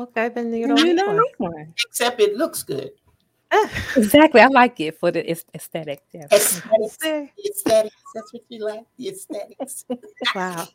[0.00, 1.16] okay, then you don't, You need don't one.
[1.16, 1.74] need one.
[1.88, 2.90] Except it looks good.
[3.96, 4.40] Exactly.
[4.40, 6.02] I like it for the aes- aesthetic.
[6.12, 6.26] Yeah.
[6.30, 6.98] Aesthetics.
[7.44, 7.96] Aesthetics.
[8.14, 8.84] That's what you like.
[8.96, 9.84] The aesthetics.
[10.34, 10.68] Wow.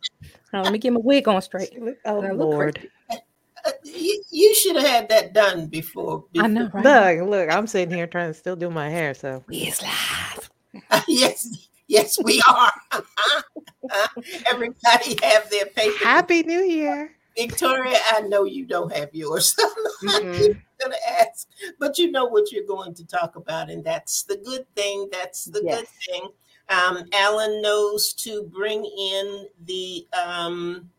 [0.54, 1.72] Oh, let me get my wig on straight.
[2.06, 2.90] Oh I Lord.
[3.10, 6.26] Uh, you, you should have had that done before.
[6.37, 7.17] I know, right?
[7.19, 9.13] Look, look, I'm sitting here trying to still do my hair.
[9.13, 10.49] So We is live.
[11.07, 11.47] yes,
[11.87, 12.71] yes, we are.
[14.47, 16.03] Everybody have their paper.
[16.03, 17.12] happy new year.
[17.38, 19.55] Victoria, I know you don't have yours.
[19.59, 20.40] I'm not Mhm.
[20.40, 21.48] even gonna ask,
[21.80, 25.09] but you know what you're going to talk about, and that's the good thing.
[25.11, 25.80] That's the Yes.
[25.80, 26.30] good thing.
[26.70, 30.89] Um, Alan knows to bring in the um,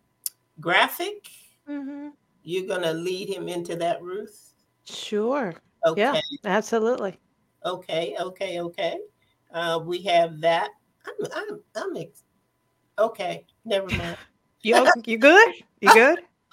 [0.61, 1.29] graphic.
[1.69, 2.13] Mhm.
[2.43, 4.55] You're gonna lead him into that, Ruth.
[4.85, 5.55] Sure.
[5.85, 6.21] Okay, Yeah.
[6.45, 7.19] Absolutely.
[7.65, 8.99] okay, okay, okay.
[9.53, 10.71] Uh, we have that.
[11.07, 12.25] I'm, I'm, I'm ex-
[12.99, 13.47] okay.
[13.65, 14.17] Never mind.
[14.63, 15.55] You you good?
[15.87, 16.19] You good?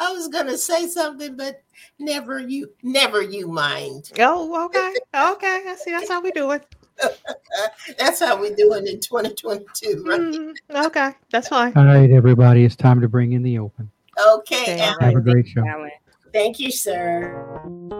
[0.00, 1.62] I was gonna say something, but
[1.98, 4.10] never you, never you mind.
[4.18, 4.94] Oh, okay.
[5.14, 5.62] Okay.
[5.68, 5.90] I see.
[5.92, 6.66] That's how we do it.
[7.98, 10.20] That's how we doing in 2022, right?
[10.20, 10.54] Mhm.
[10.86, 11.12] Okay.
[11.30, 11.72] That's fine.
[11.76, 13.90] All right, everybody, it's time to bring in the open.
[14.20, 15.66] Okay, Okay, Alan, Have a great show.
[15.66, 15.90] Alan.
[16.32, 17.98] thank you, sir.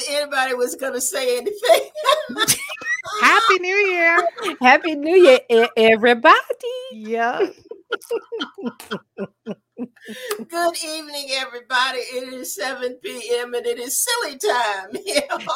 [0.00, 1.90] Wondering anybody was gonna say anything.
[3.20, 4.28] Happy New Year.
[4.60, 6.34] Happy New Year, everybody.
[6.92, 7.48] Yeah.
[10.48, 11.98] Good evening, everybody.
[11.98, 13.52] It is 7 p.m.
[13.54, 14.90] and it is silly time.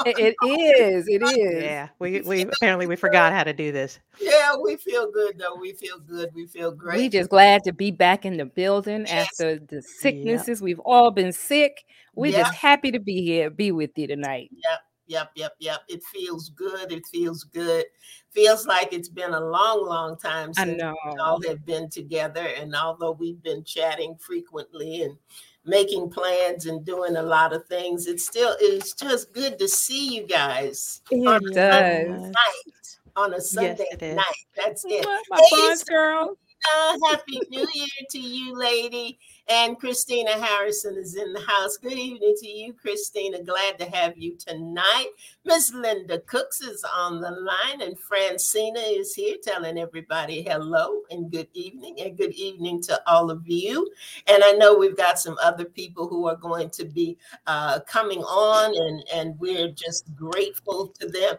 [0.07, 1.07] It- it is.
[1.09, 1.63] It is.
[1.65, 1.89] Yeah.
[1.99, 3.99] We we apparently we forgot how to do this.
[4.21, 5.57] yeah, we feel good though.
[5.59, 6.31] We feel good.
[6.35, 6.99] We feel great.
[6.99, 9.29] We just glad to be back in the building Yes.
[9.41, 10.61] after the sicknesses.
[10.61, 11.85] We've all been sick.
[12.15, 12.41] We're Yep.
[12.47, 14.51] just happy to be here, be with you tonight.
[14.53, 15.55] Yep, yep, yep.
[15.59, 15.81] Yep.
[15.89, 16.93] It feels good.
[16.93, 17.85] It feels good.
[18.31, 22.47] Feels like it's been a long, long time since we all have been together.
[22.59, 25.17] And although we've been chatting frequently and
[25.65, 30.15] making plans and doing a lot of things, it's still it's just good to see
[30.15, 31.73] you guys It on a does.
[31.73, 32.99] Sunday night.
[33.17, 34.17] On a Sunday is.
[34.17, 34.47] night.
[34.57, 35.07] That's it.
[35.31, 36.37] My Hey, Bonds girl.
[36.75, 39.19] Uh, happy New Year to you, lady.
[39.49, 41.77] And Christina Harrison is in the house.
[41.77, 43.43] Good evening to you, Christina.
[43.43, 45.09] Glad to have you tonight.
[45.45, 51.31] Miss Linda Cooks is on the line, and Francina is here telling everybody hello and
[51.31, 53.91] good evening, and good evening to all of you.
[54.29, 58.21] And I know we've got some other people who are going to be uh, coming
[58.23, 61.37] on, and, and we're just grateful to them.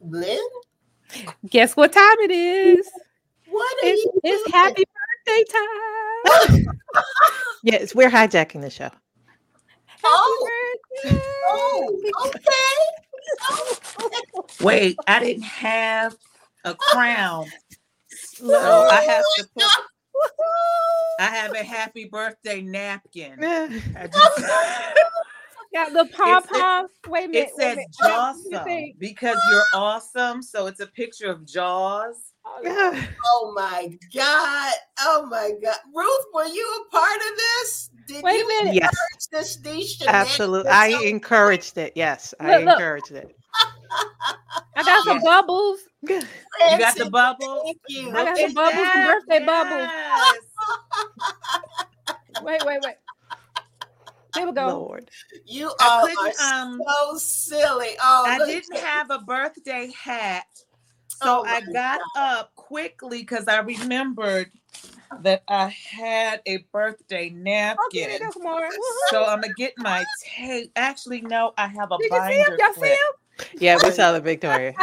[0.00, 0.38] Lynn,
[1.48, 2.86] Guess what time it is?
[3.46, 4.84] what are It's, it's happy
[5.26, 6.13] birthday time.
[7.64, 8.90] Yes, we're hijacking the show.
[10.04, 10.48] Oh.
[11.02, 11.22] Happy birthday.
[11.48, 12.40] Oh, okay.
[13.48, 16.14] Oh, Wait, I didn't have
[16.64, 16.74] a oh.
[16.74, 17.46] crown.
[18.08, 19.64] So I have to oh, put
[21.20, 23.38] I have a happy birthday napkin.
[23.40, 23.68] Yeah.
[23.96, 24.40] I just-
[25.74, 26.90] Got the pom poms.
[27.08, 27.48] Wait a minute.
[27.48, 27.88] it says minute.
[27.98, 30.40] What do you Jawsome because you're awesome.
[30.40, 32.33] So it's a picture of Jaws.
[32.46, 33.06] Oh, Yeah.
[33.26, 34.74] oh my God.
[35.00, 35.76] Oh my God.
[35.94, 37.90] Ruth, were you a part of this?
[38.06, 38.74] Did Wait a you minute.
[38.74, 40.70] Yes, encourage this these absolutely.
[40.70, 41.94] I encouraged it.
[41.96, 42.84] Yes, I Look, look.
[42.84, 43.30] encouraged it.
[44.76, 45.22] I got some Yes.
[45.22, 45.80] bubbles.
[46.64, 47.62] You got the Francis, bubble?
[47.64, 48.12] Thank you.
[48.14, 49.90] I got Okay, some bubbles, some birthday bubbles.
[52.40, 52.96] Wait, wait, wait.
[54.34, 54.80] Here we go.
[54.88, 55.10] Lord.
[55.46, 56.32] You I all are
[56.64, 57.90] um, so silly.
[58.02, 60.46] Oh, I look didn't have a birthday hat.
[61.20, 64.50] Oh So I my got up quickly because I remembered
[65.22, 68.18] that I had a birthday Okay, napkin.
[68.20, 68.68] that's more.
[69.10, 70.06] So I'm gonna get my
[70.36, 70.72] tape.
[70.76, 72.44] Actually, no, I have a Did you see him?
[72.46, 73.60] binder Y'all see him?
[73.60, 74.74] Yeah, we saw the Victoria.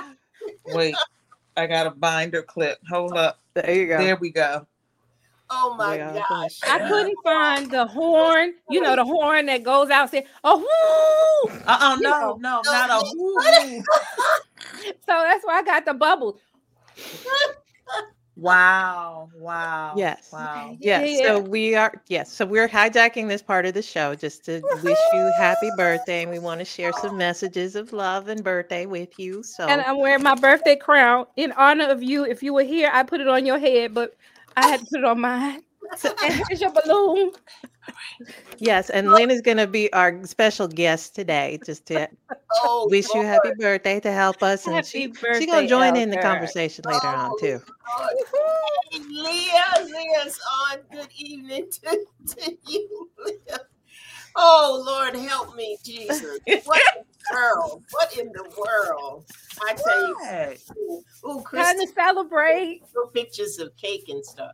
[0.67, 0.95] Wait,
[1.57, 2.79] I got a binder clip.
[2.89, 3.39] Hold up.
[3.53, 3.97] There you go.
[3.97, 4.67] There we go.
[5.53, 6.59] Oh my Yeah, gosh.
[6.67, 8.53] I couldn't find the horn.
[8.69, 12.89] You know the horn that goes out saying, "Oh, whoo!" Uh-uh, no, no, No, not
[12.89, 13.83] a you- woo.
[14.83, 16.39] So that's why I got the bubbles.
[18.37, 19.29] Wow.
[19.35, 19.93] Wow.
[19.97, 20.29] Yes.
[20.31, 20.77] Wow.
[20.79, 21.19] Yes.
[21.19, 21.27] Yeah.
[21.27, 22.31] So we are yes.
[22.33, 26.31] So we're hijacking this part of the show just to wish you happy birthday, and
[26.31, 29.43] we want to share some messages of love and birthday with you.
[29.43, 32.23] So And I'm wearing my birthday crown in honor of you.
[32.25, 34.15] If you were here, I put it on your head, but
[34.57, 35.61] I had to put it on mine.
[35.97, 37.31] So, here's your balloon.
[38.59, 42.07] yes, and Lynn is going to be our special guest today, just to
[42.63, 43.27] Oh, wish you Lord.
[43.27, 46.83] happy birthday to help us, and Happy she she's going to join in the conversation
[46.85, 47.61] later on Oh, too.
[48.91, 50.39] Hey, Leah, Leah's
[50.69, 50.79] on.
[50.91, 52.05] Good evening to,
[52.35, 53.61] to you, Leah.
[54.35, 56.39] Oh, Lord, help me, Jesus.
[56.65, 56.81] What
[57.31, 57.83] world?
[57.91, 59.25] What in the world?
[59.61, 60.59] I tell you, Right.
[60.77, 62.81] ooh, Time Christy, to celebrate.
[63.13, 64.51] pictures of cake and stuff.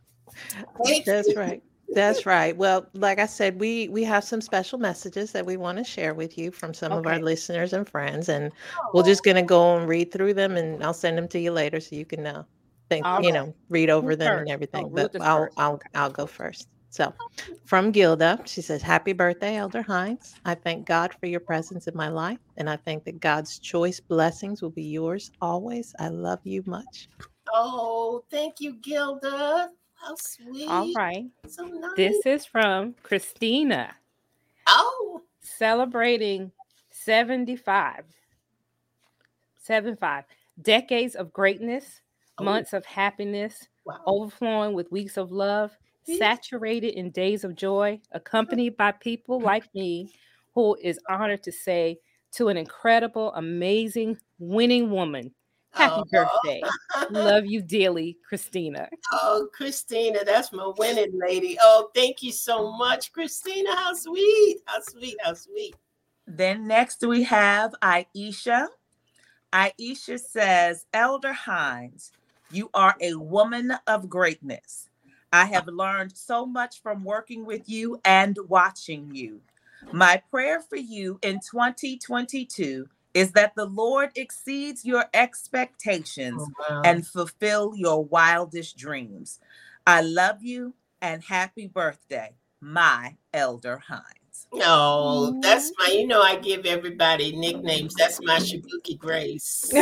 [0.84, 1.34] Thank That's you.
[1.36, 1.62] right.
[1.94, 2.54] That's right.
[2.56, 6.12] Well, like I said, we we have some special messages that we want to share
[6.12, 8.52] with you from some of our listeners and friends, and
[8.92, 11.50] we're just going to go and read through them, and I'll send them to you
[11.50, 12.44] later so you can uh,
[12.90, 13.46] think, All you right.
[13.46, 14.86] know, read over Who's them and everything.
[14.86, 15.54] Oh, but Ruth is I'll first.
[15.58, 16.68] I'll I'll go first.
[16.90, 17.12] So,
[17.64, 20.34] from Gilda, she says, "Happy birthday, Elder Hines.
[20.44, 24.00] I thank God for your presence in my life, and I think that God's choice
[24.00, 25.94] blessings will be yours always.
[25.98, 27.08] I love you much."
[27.52, 29.70] Oh, thank you, Gilda.
[29.94, 30.68] How sweet.
[30.68, 31.26] All right.
[31.46, 31.96] So nice.
[31.96, 33.94] This is from Christina
[34.68, 36.52] oh, celebrating
[36.90, 38.04] 75.
[39.58, 40.24] 75
[40.62, 42.00] decades of greatness,
[42.38, 42.44] Oh.
[42.44, 44.00] months of happiness, wow.
[44.06, 45.87] overflowing with weeks of love, Yeah.
[46.16, 50.12] Saturated in days of joy, accompanied by people like me,
[50.54, 51.98] who is honored to say
[52.32, 55.32] to an incredible, amazing, winning woman,
[55.72, 56.04] happy Oh.
[56.10, 56.62] birthday.
[57.10, 58.88] Love you dearly, Christina.
[59.12, 61.56] Oh, Christina, that's my winning lady.
[61.62, 63.74] Oh, thank you so much, Christina.
[63.74, 64.58] How sweet.
[64.66, 65.16] How sweet.
[65.22, 65.74] How sweet.
[66.26, 68.66] Then next we have Aisha.
[69.52, 72.12] Aisha says, Elder Hines,
[72.50, 74.88] you are a woman of greatness.
[75.32, 79.40] I have learned so much from working with you and watching you.
[79.92, 86.82] My prayer for you in 2022 is that the Lord exceeds your expectations oh, wow.
[86.84, 89.40] and fulfill your wildest dreams.
[89.86, 94.46] I love you and happy birthday, my Elder Hines.
[94.52, 97.94] no, that's my, you know, I give everybody nicknames.
[97.94, 99.70] That's my Shibuki Grace.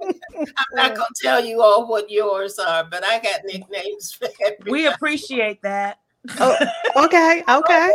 [0.38, 4.28] I'm not going to tell you all what yours are, but I got nicknames for
[4.44, 4.70] everybody.
[4.70, 5.98] We appreciate that.
[6.40, 6.56] oh,
[6.96, 7.90] okay, okay.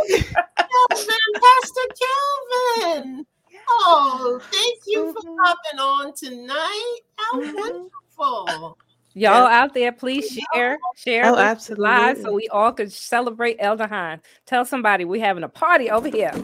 [0.56, 1.86] Kelvin, Pastor
[2.82, 3.26] Kelvin.
[3.68, 6.98] Oh, thank you for popping on tonight.
[7.16, 8.78] How wonderful.
[9.14, 12.22] Y'all out there, please share, share Oh, this live absolutely.
[12.22, 14.22] so we all could celebrate Elder Hines.
[14.46, 16.32] Tell somebody we're having a party over here.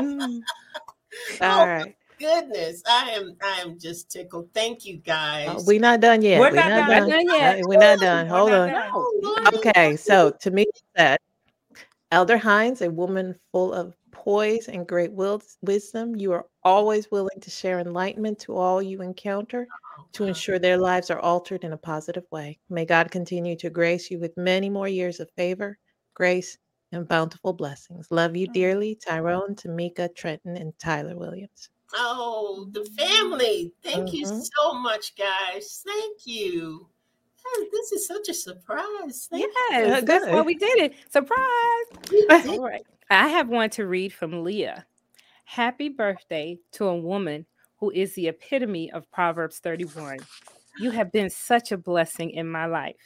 [0.00, 0.42] Mm.
[1.40, 1.94] Oh, All right.
[2.18, 4.48] Goodness, I am I am just tickled.
[4.52, 5.46] Thank you guys.
[5.48, 6.40] Oh, we're not done yet.
[6.40, 6.88] We're not done.
[6.88, 7.58] Not done yet.
[7.60, 8.26] Uh, We're not done.
[8.26, 8.68] Hold not on.
[8.68, 8.90] done.
[8.92, 10.66] Oh, Okay, so Tamika
[10.96, 11.18] said,
[12.10, 17.40] Elder Hines, a woman full of poise and great will, wisdom, you are always willing
[17.40, 19.68] to share enlightenment to all you encounter
[20.12, 22.58] to ensure their lives are altered in a positive way.
[22.68, 25.78] May God continue to grace you with many more years of favor,
[26.14, 26.58] grace,
[26.92, 28.06] and bountiful blessings.
[28.10, 31.70] Love you dearly, Tyrone, Tamika, Trenton, and Tyler Williams.
[31.94, 33.72] Oh, the family.
[33.82, 34.48] Thank you Mhm.
[34.56, 35.82] so much, guys.
[35.86, 36.88] Thank you.
[37.46, 39.26] Oh, This is such a surprise.
[39.30, 40.94] Thank Yes, that's why we did it.
[41.10, 41.86] Surprise.
[42.10, 42.26] you.
[42.58, 42.86] All right.
[43.10, 44.84] I have one to read from Leah.
[45.44, 50.18] Happy birthday to a woman who is the epitome of Proverbs 31.
[50.78, 52.96] You have been such a blessing in my life.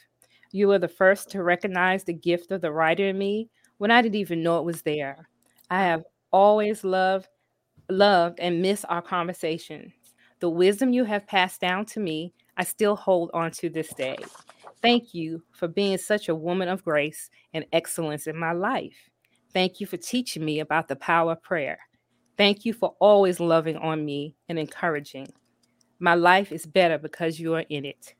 [0.51, 3.49] You were the first to recognize the gift of the writer in me
[3.83, 5.29] when I didn't even know it was there.
[5.69, 7.27] I have always loved
[7.89, 9.93] loved and miss our conversations.
[10.39, 14.19] The wisdom you have passed down to me, I still hold on to this day.
[14.83, 19.11] Thank you for being such a woman of grace and excellence in my life.
[19.53, 21.81] Thank you for teaching me about the power of prayer.
[22.37, 25.27] Thank you for always loving on me and encouraging.
[25.99, 28.15] My life is better because you are in it.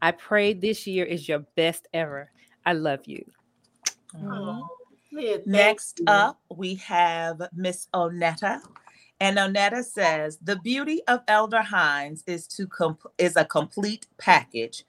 [0.00, 2.30] I pray this year is your best ever.
[2.64, 3.24] I love you.
[4.22, 4.77] Oh,
[5.12, 6.04] Thank Next you.
[6.08, 8.60] up, we have Miss Onetta.
[9.20, 14.84] And Onetta says, the beauty of Elder Hines is to com- is a complete package.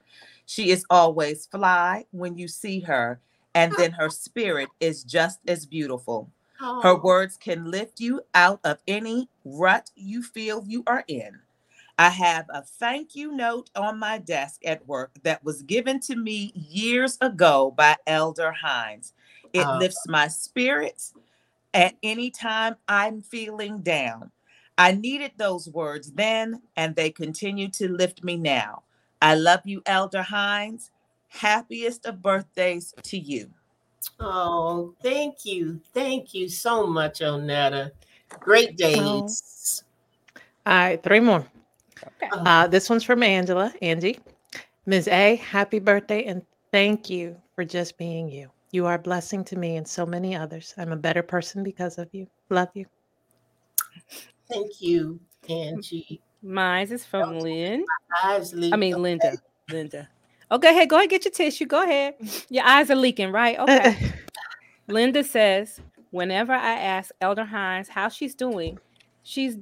[0.46, 3.20] She is always fly when you see her,
[3.54, 6.30] and then her spirit is just as beautiful.
[6.82, 11.40] Her words can lift you out of any rut you feel you are in.
[11.98, 16.16] I have a thank you note on my desk at work that was given to
[16.16, 19.12] me years ago by Elder Hines.
[19.52, 19.78] It Oh.
[19.78, 21.14] lifts my spirits
[21.74, 24.30] at any time I'm feeling down.
[24.78, 28.82] I needed those words then, and they continue to lift me now.
[29.20, 30.90] I love you, Elder Hines.
[31.28, 33.50] Happiest of birthdays to you.
[34.18, 35.78] oh, thank you.
[35.92, 37.90] Thank you so much, Onetta.
[38.40, 39.84] Great days.
[40.66, 41.46] All right, three more.
[42.02, 42.30] Okay.
[42.32, 44.18] Uh, this one's from Angela, Angie.
[44.86, 45.08] Ms.
[45.08, 46.42] A, happy birthday and
[46.72, 48.50] thank you for just being you.
[48.72, 50.74] You are a blessing to me and so many others.
[50.78, 52.26] I'm a better person because of you.
[52.50, 52.86] Love you.
[54.48, 56.20] thank you, Angie.
[56.42, 57.84] Mine is from Lynn.
[58.24, 58.72] Eyes leak.
[58.72, 59.36] I mean, Linda.
[59.70, 60.08] Linda.
[60.52, 61.66] Okay, oh, hey, go ahead, get your tissue.
[61.66, 62.14] Go ahead.
[62.48, 63.58] Your eyes are leaking, right?
[63.60, 64.12] Okay.
[64.88, 68.78] Linda says, whenever I ask Elder Hines how she's doing,
[69.22, 69.56] she's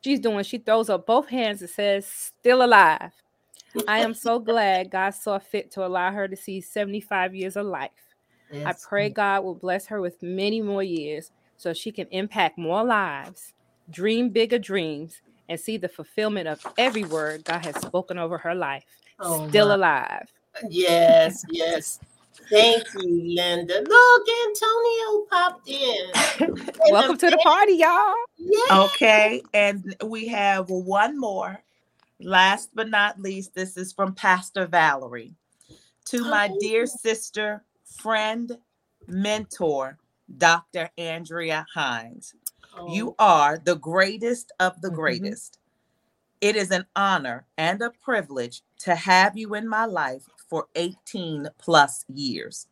[0.00, 3.12] she's doing, she throws up both hands and says, still alive.
[3.88, 7.66] I am so glad God saw fit to allow her to see 75 years of
[7.66, 7.90] life.
[8.64, 12.84] I pray God will bless her with many more years so she can impact more
[12.84, 13.52] lives,
[13.90, 18.54] dream bigger dreams, and see the fulfillment of every word God has spoken over her
[18.54, 18.84] life.
[19.20, 19.74] Oh, Still my.
[19.74, 20.26] alive.
[20.56, 22.00] Uh, yes, yes.
[22.50, 23.82] Thank you, Linda.
[23.88, 26.10] Look, Antonio popped in.
[26.78, 28.14] And Welcome to the party, y'all.
[28.38, 28.84] Yeah.
[28.84, 31.62] Okay, and we have one more.
[32.20, 35.34] Last but not least, this is from Pastor Valerie.
[36.06, 36.58] To my Oh.
[36.60, 38.58] dear sister, friend,
[39.06, 39.98] mentor,
[40.38, 40.90] Dr.
[40.98, 42.34] Andrea Hines.
[42.76, 44.94] Oh, You are the greatest of the Mhm.
[44.94, 45.58] greatest.
[46.40, 51.48] It is an honor and a privilege to have you in my life for 18
[51.58, 52.68] plus years.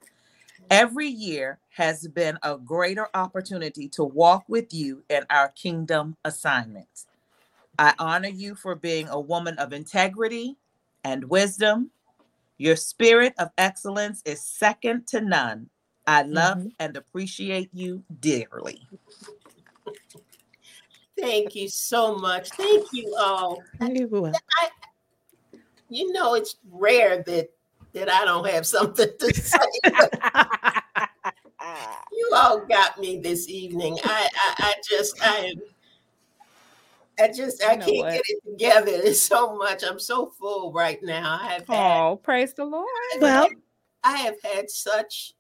[0.71, 7.07] Every year has been a greater opportunity to walk with you in our kingdom assignments.
[7.79, 10.57] I honor you for being a woman of integrity
[11.03, 11.91] and wisdom.
[12.59, 15.69] Your spirit of excellence is second to none.
[16.07, 16.69] I love mm-hmm.
[16.79, 18.87] and appreciate you dearly.
[21.19, 22.51] Thank you so much.
[22.51, 23.63] Thank you all.
[23.81, 24.33] You will.
[25.89, 27.51] You know, it's rare that
[27.93, 29.59] that I don't have something to say.
[32.13, 33.99] you all got me this evening.
[34.05, 35.63] I I, I just I am
[37.19, 38.13] I just I You know can't what?
[38.13, 38.91] get it together.
[39.03, 39.83] There's so much.
[39.85, 41.39] I'm so full right now.
[41.41, 42.87] I have had Oh, praise the Lord.
[43.21, 43.49] Well,
[44.03, 45.35] I have had such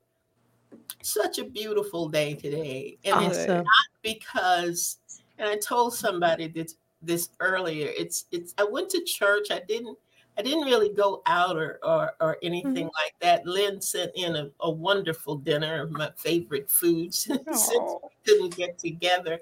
[1.02, 2.98] such a beautiful day today.
[3.04, 3.64] And it's awesome.
[4.02, 4.98] because
[5.38, 7.90] and I told somebody this this earlier.
[7.96, 9.48] It's it's I went to church.
[9.50, 9.98] I didn't
[10.36, 13.46] I didn't really go out or or, or anything like that.
[13.46, 17.18] Lynn sent in a, a wonderful dinner of my favorite foods
[17.52, 17.70] since
[18.02, 19.40] we couldn't get together.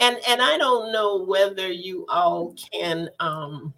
[0.00, 3.74] And and I don't know whether you all can um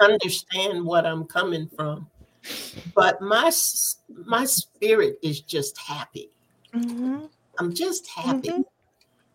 [0.00, 2.08] understand what I'm coming from.
[2.94, 3.52] But my
[4.26, 6.30] my spirit is just happy.
[6.74, 7.28] Mhm.
[7.58, 8.48] I'm just happy.
[8.50, 8.64] Mhm.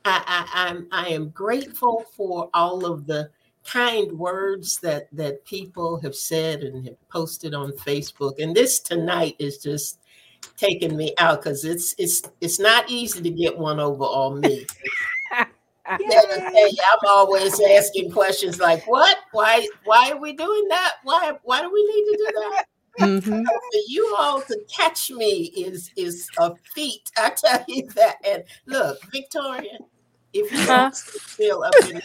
[0.04, 3.30] I, I, I'm I am grateful for all of the
[3.66, 8.42] kind words that that people have said and have posted on Facebook.
[8.42, 10.00] And this tonight is just
[10.58, 14.66] taking me out because it's it's it's not easy to get one over on me.
[15.88, 19.18] Let me tell you, I'm always asking questions like, "What?
[19.32, 19.68] Why?
[19.84, 20.96] Why are we doing that?
[21.04, 21.34] Why?
[21.44, 22.66] Why do we need to do that?"
[22.98, 23.44] Mhm.
[23.44, 27.12] for you all to catch me is is a feat.
[27.18, 28.18] I tell you that.
[28.26, 29.80] And look, Victoria,
[30.36, 30.92] if you Huh?
[30.92, 32.02] feel up in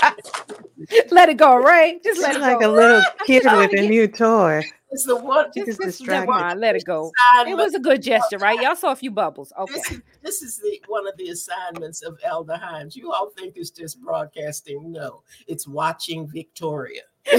[1.10, 2.02] let it go, right?
[2.02, 2.70] Just let She's it like go.
[2.70, 4.62] a little kid oh, with a new toy.
[4.90, 5.46] it's the one.
[5.54, 6.30] Just, just just distracted.
[6.30, 7.10] never mind, let it go.
[7.46, 8.60] It was a good gesture, right?
[8.60, 9.52] Y'all saw a few bubbles.
[9.58, 9.74] Okay.
[9.74, 12.96] This is, this is the one of the assignments of Elder Hines.
[12.96, 14.92] You all think it's just broadcasting.
[14.92, 17.02] No, it's watching Victoria.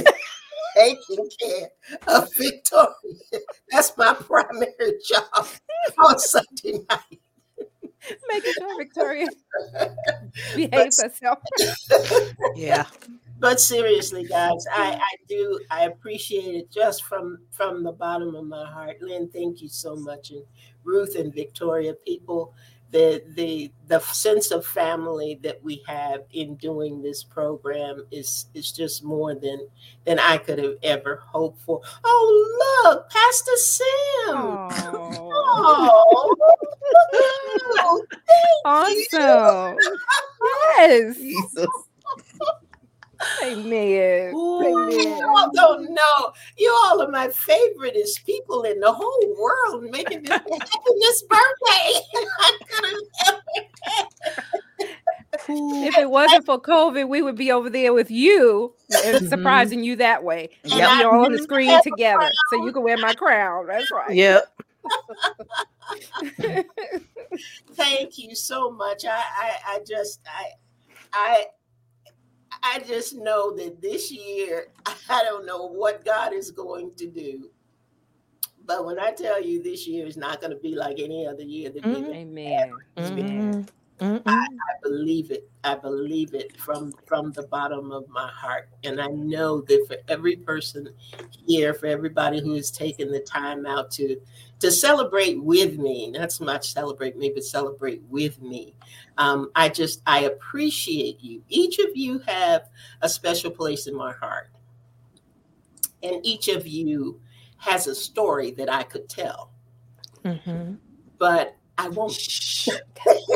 [0.76, 1.70] Taking care
[2.08, 2.94] of Victoria.
[3.72, 5.48] That's my primary job
[5.98, 7.20] on Sunday night.
[8.32, 9.28] Making sure Victoria.
[10.56, 11.40] Behaves herself.
[12.56, 12.86] Yeah.
[13.40, 18.46] but seriously guys I, I do i appreciate it just from from the bottom of
[18.46, 19.02] my heart.
[19.02, 20.32] Lynn thank you so much.
[20.32, 20.44] And
[20.84, 22.54] ruth and victoria people
[22.92, 28.72] the the the sense of family that we have in doing this program is is
[28.72, 29.68] just more than
[30.06, 31.82] than i could have ever hoped for.
[32.04, 33.86] Oh look pastor sim.
[35.52, 36.36] Oh,
[37.14, 38.06] oh,
[38.66, 39.78] awesome.
[40.78, 41.18] Yes.
[41.18, 41.68] Jesus.
[43.44, 44.34] Amen.
[44.34, 44.90] Ooh.
[44.92, 46.32] You all don't know.
[46.58, 52.02] You all are my favoriteest people in the whole world making this happiness birthday.
[52.40, 53.08] I couldn't
[55.88, 58.74] If it wasn't for COVID, we would be over there with you
[59.06, 59.30] and Mhm.
[59.30, 60.50] surprising you that way.
[60.64, 60.92] Yep.
[60.92, 63.68] We'd be all on the screen together, so you can wear my crown.
[63.68, 64.16] That's right.
[64.16, 64.44] Yep.
[67.74, 69.06] Thank you so much.
[69.06, 70.46] I, I, I just, I,
[71.14, 71.46] I,
[72.64, 74.68] I just know that this year,
[75.10, 77.50] I don't know what God is going to do.
[78.66, 81.42] But when I tell you this year is not going to be like any other
[81.44, 81.94] year that Mhm.
[81.94, 82.74] we've Amen.
[83.00, 83.66] Amen.
[84.00, 84.22] Mhm.
[84.26, 84.48] I
[84.82, 85.50] believe it.
[85.64, 89.98] I believe it from from the bottom of my heart, and I know that for
[90.08, 90.90] every person
[91.46, 94.20] here, for everybody who has taken the time out to
[94.60, 98.74] to celebrate with me, not so much celebrate me, but celebrate with me.
[99.18, 101.44] Um, I just I appreciate you.
[101.50, 102.70] Each of you have
[103.02, 104.50] a special place in my heart,
[106.04, 107.20] and each of you
[107.58, 109.52] has a story that I could tell,
[110.24, 110.78] Mhm.
[111.18, 112.18] but I won't.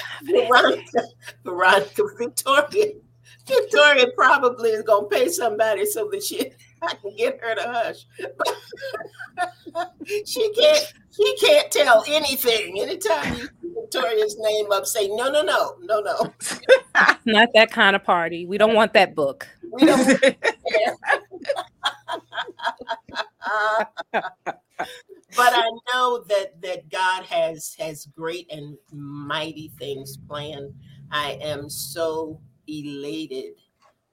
[0.24, 1.02] Veronica,
[1.44, 2.92] Veronica, Victoria,
[3.46, 8.06] Victoria probably is gonna pay somebody so that she I can get her to hush.
[8.36, 9.92] But
[10.26, 12.80] she can't she can't tell anything.
[12.80, 16.32] Anytime you see Victoria's name up, say no, no, no, no, no.
[17.24, 18.46] Not that kind of party.
[18.46, 19.46] We don't want that book.
[19.70, 20.36] We don't
[25.36, 30.74] but I know that that God has has great and mighty things planned.
[31.10, 33.54] I am so elated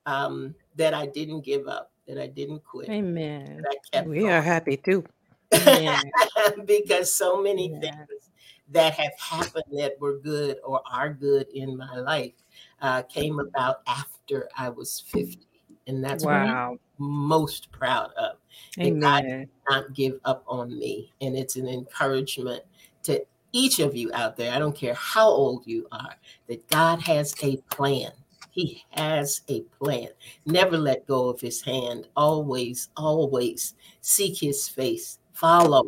[0.06, 3.58] um, that I didn't give up, that I didn't quit, Amen.
[3.58, 5.06] that I kept We are happy too.
[6.66, 7.80] Because so many Yeah.
[7.82, 8.30] things
[8.70, 12.34] that have happened that were good or are good in my life
[12.82, 15.48] uh, came about after I was 50.
[15.88, 16.78] And that's Wow.
[17.00, 18.38] Most proud of.
[18.78, 19.50] And God Amen.
[19.70, 21.12] not give up on me.
[21.22, 22.64] And it's an encouragement
[23.04, 24.54] to each of you out there.
[24.54, 26.16] I don't care how old you are,
[26.48, 28.12] that God has a plan.
[28.52, 30.10] He has a plan.
[30.46, 32.08] Never let go of his hand.
[32.16, 35.20] Always, always seek his face.
[35.34, 35.86] Follow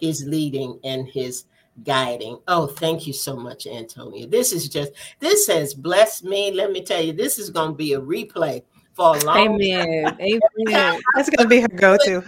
[0.00, 1.46] his leading and his
[1.84, 2.38] guiding.
[2.48, 4.26] Oh, thank you so much, Antonia.
[4.26, 6.52] This is just, this has blessed me.
[6.52, 8.62] Let me tell you, this is going to be a replay
[8.96, 10.16] for a long Amen.
[10.18, 11.00] Amen.
[11.14, 12.24] That's gonna be her go-to.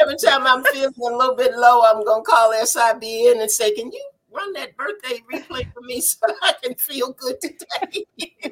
[0.00, 3.92] Every time I'm feeling a little bit low, I'm gonna call SIBN and say, "Can
[3.92, 8.06] you run that birthday replay for me so I can feel good today?"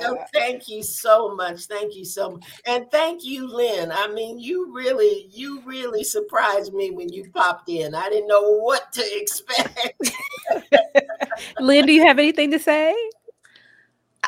[0.00, 3.92] so uh, thank you so much, thank you so much, and thank you, Lynn.
[3.92, 7.94] I mean, you really, you really surprised me when you popped in.
[7.94, 10.12] I didn't know what to expect.
[11.60, 12.94] Lynn, do you have anything to say?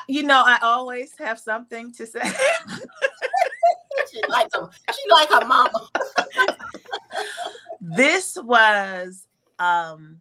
[0.09, 2.23] You know, I always have something to say.
[4.11, 5.89] she like a, she like her mama.
[7.81, 9.27] this was
[9.59, 10.19] um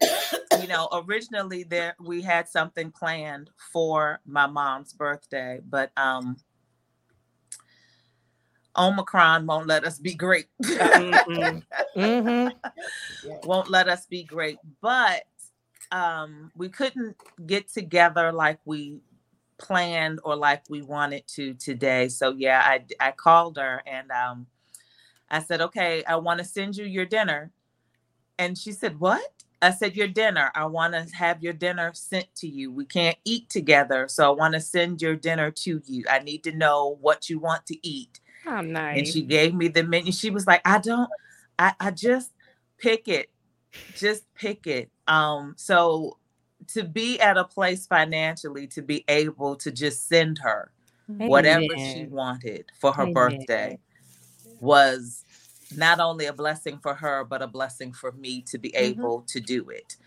[0.62, 6.38] you know originally there we had something planned for my mom's birthday but um
[8.78, 11.64] omicron won't let us be great Mhm.
[11.96, 12.54] Mhm.
[13.44, 15.24] won't let us be great but
[15.92, 17.16] um we couldn't
[17.48, 19.00] get together like we
[19.64, 22.10] planned or like we wanted to today.
[22.10, 24.48] So yeah i i called her and um
[25.30, 27.52] i said okay i want to send you your dinner.
[28.38, 29.22] And she said what?
[29.62, 30.52] I said your dinner.
[30.56, 32.72] I want to have your dinner sent to you.
[32.72, 36.04] We can't eat together so i want to send your dinner to you.
[36.10, 38.20] I need to know what you want to eat.
[38.44, 38.62] How
[38.98, 40.12] and she gave me the menu.
[40.12, 41.10] She was like, I don't,
[41.58, 42.32] I, I just
[42.78, 43.30] pick it,
[43.94, 44.90] just pick it.
[45.08, 46.18] Um, so
[46.70, 50.72] to be at a place financially to be able to just send her
[51.08, 53.14] whatever she wanted for her Amen.
[53.14, 53.80] birthday
[54.60, 55.26] was
[55.76, 58.80] not only a blessing for her, but a blessing for me to be Mhm.
[58.80, 59.98] able to do it.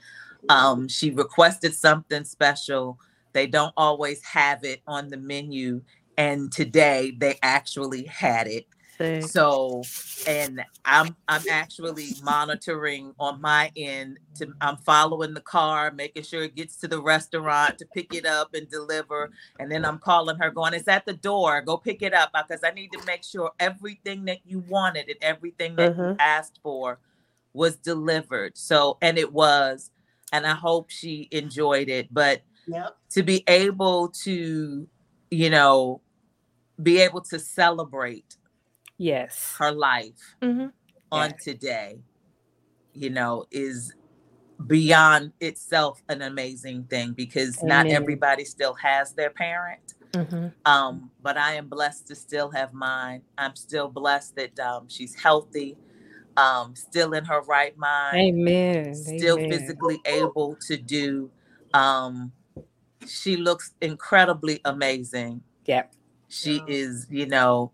[0.49, 2.99] Um, she requested something special.
[3.33, 5.83] They don't always have it on the menu.
[6.17, 8.67] And today they actually had it.
[8.99, 9.23] Sick.
[9.23, 9.83] So,
[10.27, 14.19] and I'm I'm actually monitoring on my end.
[14.37, 18.27] To I'm following the car, making sure it gets to the restaurant to pick it
[18.27, 19.31] up and deliver.
[19.59, 21.63] And then I'm calling her, going, "It's at the door.
[21.63, 25.19] Go pick it up because I need to make sure everything that you wanted and
[25.23, 26.17] everything that you Mhm.
[26.19, 26.99] asked for
[27.55, 29.91] was delivered." So, and it was,
[30.33, 32.09] and I hope she enjoyed it.
[32.13, 32.97] But Yep.
[33.11, 34.89] to be able to,
[35.31, 36.01] you know,
[36.83, 38.37] be able to celebrate
[38.99, 39.55] Yes.
[39.59, 40.73] her life Mhm.
[41.13, 41.45] on Yes.
[41.45, 42.01] today,
[42.93, 43.93] you know, is
[44.67, 49.95] beyond itself an amazing thing because not everybody still has their parent.
[50.13, 50.53] Mhm.
[50.65, 53.23] Um, but I am blessed to still have mine.
[53.37, 55.77] I'm still blessed that um, she's healthy,
[56.37, 58.95] um, still in her right mind, Amen.
[58.95, 59.51] still Amen.
[59.51, 61.31] physically able to do.
[61.75, 62.33] Um,
[63.07, 65.43] she looks incredibly amazing.
[65.67, 65.93] Yep.
[66.29, 67.73] She is, you know,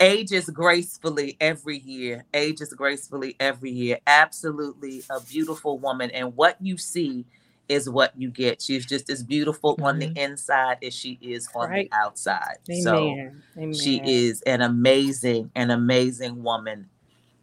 [0.00, 3.98] ages gracefully every year, ages gracefully every year.
[4.06, 6.10] Absolutely a beautiful woman.
[6.10, 7.24] And what you see
[7.68, 8.62] is what you get.
[8.62, 10.18] She's just as beautiful on the mm-hmm.
[10.32, 11.90] inside as she is on Right.
[11.90, 12.58] the outside.
[12.82, 13.42] So Amen.
[13.56, 13.74] Amen.
[13.74, 16.88] she is an amazing, an amazing woman.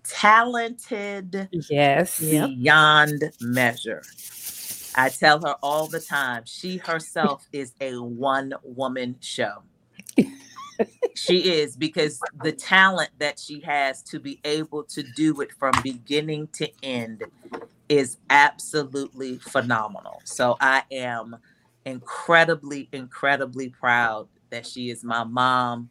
[0.03, 2.19] Talented Yes.
[2.21, 2.49] Yep.
[2.49, 4.03] beyond measure.
[4.95, 9.63] I tell her all the time, she herself is a one woman show.
[11.15, 15.81] she is because the talent that she has to be able to do it from
[15.81, 17.23] beginning to end
[17.89, 20.21] is absolutely phenomenal.
[20.25, 21.37] So I am
[21.85, 25.89] incredibly, incredibly proud that she is my mom,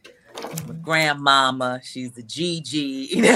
[0.67, 1.81] my grandmama.
[1.85, 3.23] She's the Gigi.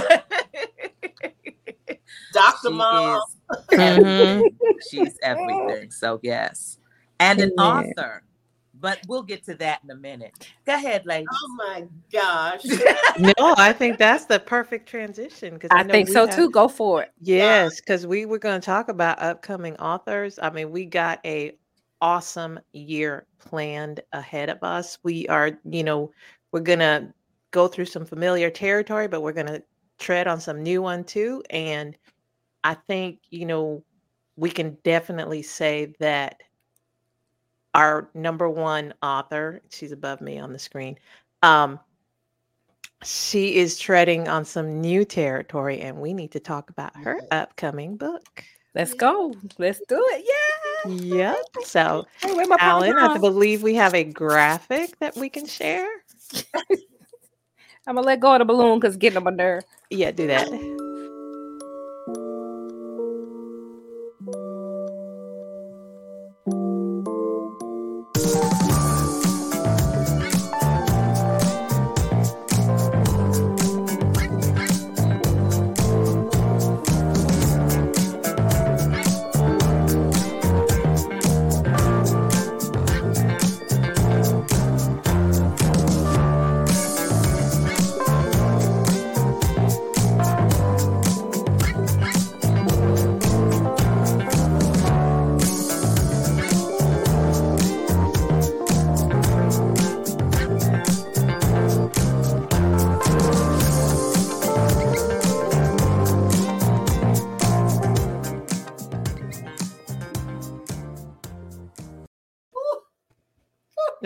[2.33, 2.71] Dr.
[2.71, 3.21] She Mom.
[3.21, 3.37] is
[3.79, 4.17] everything.
[4.19, 4.79] Mm-hmm.
[4.91, 5.91] She's everything.
[5.91, 6.79] So yes.
[7.19, 7.93] And an Amen.
[7.97, 8.23] author.
[8.81, 10.49] But we'll get to that in a minute.
[10.67, 11.29] Go ahead, ladies.
[11.33, 12.63] Oh my gosh.
[13.19, 16.51] No, I think that's the perfect transition because I think so too.
[16.51, 17.13] Go for it.
[17.19, 20.39] Yes, because we were going to talk about upcoming authors.
[20.43, 21.57] I mean, we got a
[22.03, 24.99] awesome year planned ahead of us.
[25.03, 26.13] We are, you know,
[26.53, 27.13] we're going to
[27.53, 29.63] go through some familiar territory, but we're going to
[29.99, 31.43] tread on some new one too.
[31.49, 31.97] And
[32.65, 33.83] I think, you know,
[34.37, 36.43] we can definitely say that
[37.77, 40.99] our number one author, she's above me on the screen,
[41.43, 41.79] um,
[43.05, 47.97] she is treading on some new territory, and we need to talk about her upcoming
[47.97, 48.43] book.
[48.75, 49.35] Let's go.
[49.59, 50.25] Let's do it.
[50.27, 50.91] Yeah.
[50.93, 51.45] Yep.
[51.65, 55.89] So, Hey, Alan, I believe we have a graphic that we can share.
[57.87, 59.65] I'm gonna let go of the balloon because getting on my nerve.
[59.91, 60.49] Yeah, do that.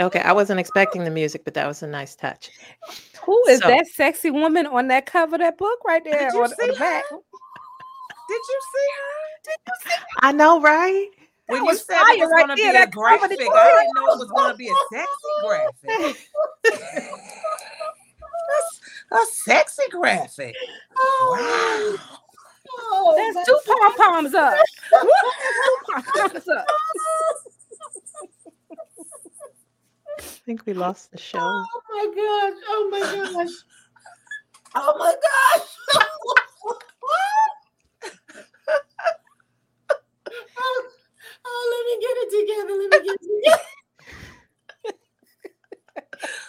[0.00, 2.50] Okay, I wasn't expecting the music, but that was a nice touch.
[3.24, 6.18] Who is So- that sexy woman on that cover of that book right there?
[6.18, 7.04] Did you on, on see the back?
[7.10, 7.18] Did
[8.48, 9.74] you see her?
[10.20, 11.08] I know, right?
[11.46, 13.48] When you was said it was right going to there, be a graphic, I didn't
[13.48, 15.08] know it was going to be a sexy
[15.42, 16.16] graphic.
[19.10, 20.54] a, a sexy graphic.
[20.96, 22.18] Oh, wow.
[22.72, 24.54] Oh, That's two pom poms up.
[30.50, 31.38] Think we lost the show.
[31.38, 32.58] Oh my gosh.
[32.66, 33.50] Oh my gosh.
[34.72, 35.66] Oh my gosh.
[35.96, 36.76] oh,
[41.44, 42.74] oh, let me get it together.
[42.78, 43.68] Let me get it together.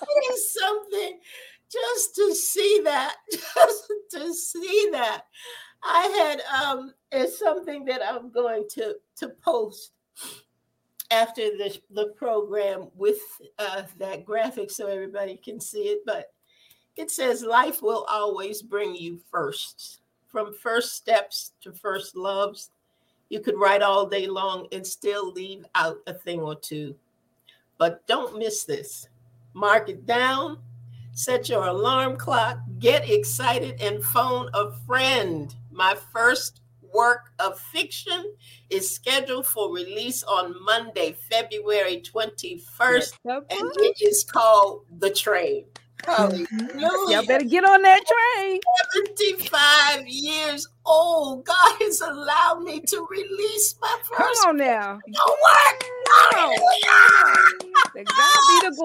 [0.07, 1.19] it is something
[1.71, 3.15] just to see that.
[3.31, 5.23] Just to see that.
[5.83, 9.93] I had um it's something that I'm going to to post
[11.09, 13.19] after the the program with
[13.61, 15.99] uh, that graphic so everybody can see it.
[16.05, 16.33] But
[16.97, 22.71] it says life will always bring you first, from first steps to first loves.
[23.29, 26.95] You could write all day long and still leave out a thing or two.
[27.77, 29.07] But don't miss this.
[29.53, 30.59] Mark it down.
[31.13, 32.57] Set your alarm clock.
[32.79, 35.53] Get excited and phone a friend.
[35.71, 36.60] My first
[36.93, 38.33] work of fiction
[38.69, 45.65] is scheduled for release on Monday, February 21st, and it is called The Train.
[46.07, 48.01] Y'all better get on that
[48.37, 48.59] train.
[49.17, 51.45] 75 years old.
[51.45, 54.41] God has allowed me to release my first.
[54.43, 54.93] Come on now.
[54.95, 55.85] work.
[56.33, 56.61] Hallelujah.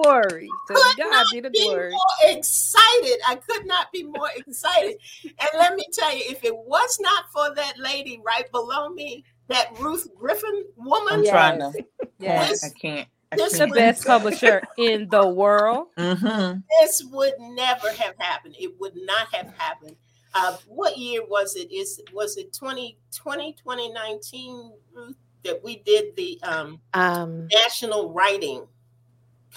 [0.01, 0.47] Glory.
[0.67, 1.91] To Could God not be the be glory.
[1.91, 1.99] more
[2.31, 3.19] excited.
[3.27, 4.97] I could not be more excited.
[5.23, 9.23] And let me tell you, if it was not for that lady right below me,
[9.47, 11.31] that Ruth Griffin woman, I'm Yes.
[11.31, 11.85] trying to.
[12.19, 12.63] Yes.
[12.63, 13.07] I can't.
[13.31, 15.87] I This The best publisher in the world.
[15.97, 16.63] Mhm.
[16.81, 18.55] this would never have happened.
[18.59, 19.95] It would not have happened.
[20.33, 21.71] Uh, what year was it?
[21.71, 28.67] Is was it 2020, 2019, Ruth, that we did the um, Um, national writing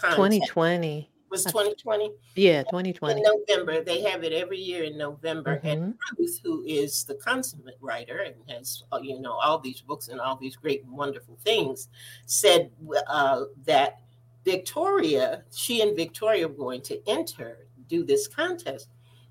[0.00, 0.16] contest?
[0.16, 1.06] 2020.
[1.30, 3.84] was 2020 Yeah, 2020 in November.
[3.84, 6.18] They have it every year in November, and Mhm.
[6.18, 10.20] Ruth, who is the consummate writer and has uh, you know all these books and
[10.20, 11.88] all these great wonderful things,
[12.26, 12.72] said
[13.06, 14.00] uh, that
[14.44, 18.88] Victoria, she and Victoria were going to enter do this contest,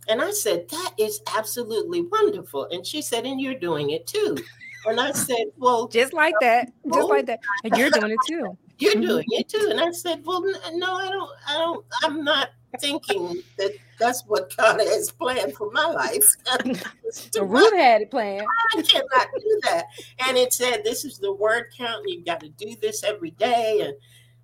[0.08, 4.38] and I said that is absolutely wonderful, and she said, and you're doing it too,
[4.86, 6.72] and I said, well, Just like that.
[6.94, 7.40] Just like that.
[7.66, 8.58] And you're doing it too.
[8.80, 9.08] You're Mhm.
[9.08, 10.42] doing it too, and I said, well,
[10.74, 15.70] no, I don't, I don't, I'm not thinking that that's what God has planned for
[15.72, 16.26] my life.
[17.34, 18.48] the root had it planned.
[18.78, 19.86] I cannot do that.
[20.28, 22.06] And it said, this is the word count.
[22.08, 23.82] You've got to do this every day.
[23.82, 23.94] And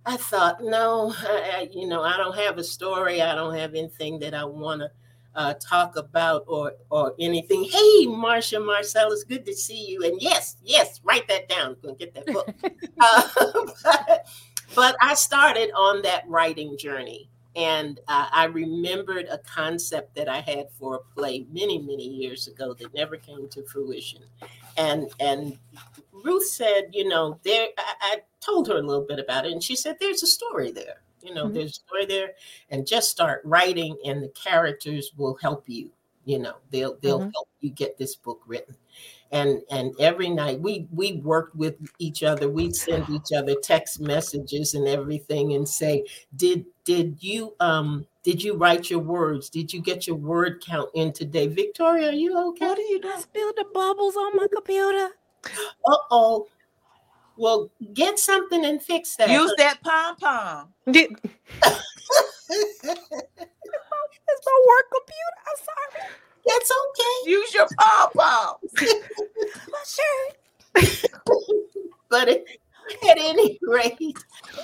[0.05, 3.21] I thought, no, I, I- you know, I don't have a story.
[3.21, 4.91] I don't have anything that I want to
[5.35, 7.63] uh, talk about or or anything.
[7.65, 10.03] Hey, Marcia Marcellus, good to see you.
[10.03, 11.75] And yes, yes, write that down.
[11.81, 12.49] Going to get that book.
[12.99, 13.29] uh,
[13.83, 14.27] but,
[14.73, 17.29] but I started on that writing journey.
[17.57, 22.49] And uh, I remembered a concept that I had for a play many, many years
[22.49, 24.23] ago that never came to fruition.
[24.77, 25.57] And and
[26.11, 27.69] Ruth said, you know, there.
[27.77, 30.71] I, I told her a little bit about it, and she said, "There's a story
[30.71, 31.01] there.
[31.25, 31.53] You know, Mhm.
[31.55, 32.33] there's a story there,
[32.69, 35.91] and just start writing, and the characters will help you.
[36.25, 37.31] You know, they'll they'll Mhm.
[37.33, 38.75] help you get this book written."
[39.31, 42.47] And and every night we we worked with each other.
[42.49, 48.43] We'd send each other text messages and everything, and say, "Did did you um did
[48.43, 49.49] you write your words?
[49.49, 52.09] Did you get your word count in today, Victoria?
[52.09, 53.19] Are you okay?" What are you doing?
[53.19, 55.09] Spill the bubbles on my computer.
[55.88, 56.47] Uh oh.
[57.37, 59.29] Well, get something and fix that.
[59.29, 60.73] Use that pom pom.
[60.91, 61.15] Did-
[64.27, 65.35] It's my work computer.
[65.47, 66.09] I'm sorry.
[66.47, 67.29] That's okay.
[67.31, 68.55] Use your pom pom.
[69.71, 70.35] My shirt.
[72.09, 72.43] But at,
[73.09, 73.97] at any rate,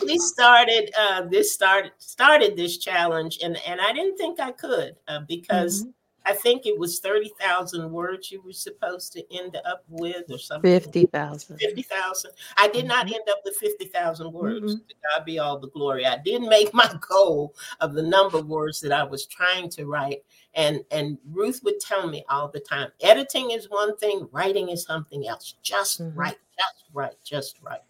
[0.05, 4.95] we started uh, this started started this challenge, and and I didn't think I could
[5.07, 5.93] uh, because Mhm.
[6.25, 10.37] I think it was thirty thousand words you were supposed to end up with, or
[10.37, 10.79] something.
[10.79, 11.57] 50,000.
[11.57, 12.31] 50,000.
[12.57, 13.13] I did not Mhm.
[13.15, 14.75] end up with 50,000 words.
[14.75, 14.87] Mm-mm.
[14.87, 16.05] To God be all the glory.
[16.05, 19.85] I did make my goal of the number of words that I was trying to
[19.85, 20.23] write.
[20.53, 24.83] And, and Ruth would tell me all the time editing is one thing, writing is
[24.83, 25.55] something else.
[25.61, 26.13] Just Mhm.
[26.15, 27.81] write, just write, just write.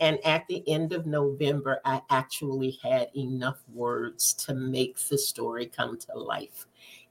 [0.00, 5.66] And at the end of November, I actually had enough words to make the story
[5.66, 6.67] come to life.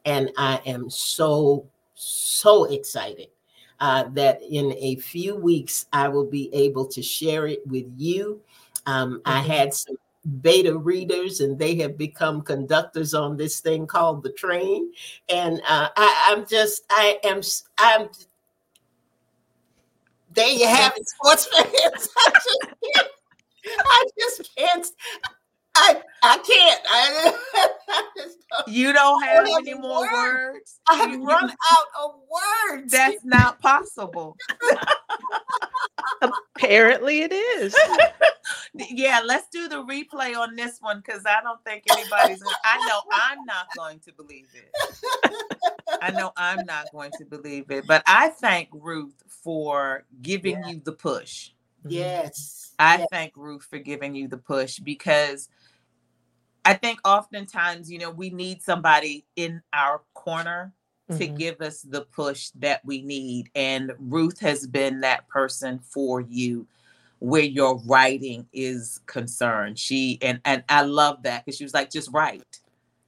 [0.08, 3.28] And I am so, so excited
[3.82, 8.42] uh, that in a few weeks I will be able to share it with you.
[8.86, 9.46] Um, I Mhm.
[9.46, 9.98] had some
[10.42, 14.92] beta readers, and they have become conductors on this thing called the train.
[15.28, 17.42] And uh, I, I'm just, I am,
[17.78, 18.10] I'm,
[20.34, 22.10] There you have it, sports fans.
[22.18, 23.08] I just can't.
[23.86, 24.88] I just can't.
[25.80, 26.82] I I can't.
[26.90, 27.34] I,
[27.90, 28.68] I just don't.
[28.68, 30.14] You don't have have any the more words.
[30.14, 30.80] words.
[30.90, 32.12] I've You- run out of
[32.72, 32.92] words.
[32.92, 34.36] That's not possible.
[36.56, 37.76] Apparently it is.
[38.74, 42.42] Yeah, let's do the replay on this one because I don't think anybody's.
[42.64, 44.72] I know I'm not going to believe it.
[46.02, 47.86] I know I'm not going to believe it.
[47.88, 50.68] But I thank Ruth for giving Yeah.
[50.70, 51.52] you the push.
[51.88, 52.72] yes.
[52.80, 53.08] I yes.
[53.12, 55.50] thank Ruth for giving you the push because
[56.68, 60.74] I think oftentimes, you know, we need somebody in our corner
[61.12, 61.38] to Mhm.
[61.38, 63.50] give us the push that we need.
[63.56, 66.68] And Ruth has been that person for you
[67.20, 69.80] where your writing is concerned.
[69.80, 72.60] She and and I love that because she was like, just write.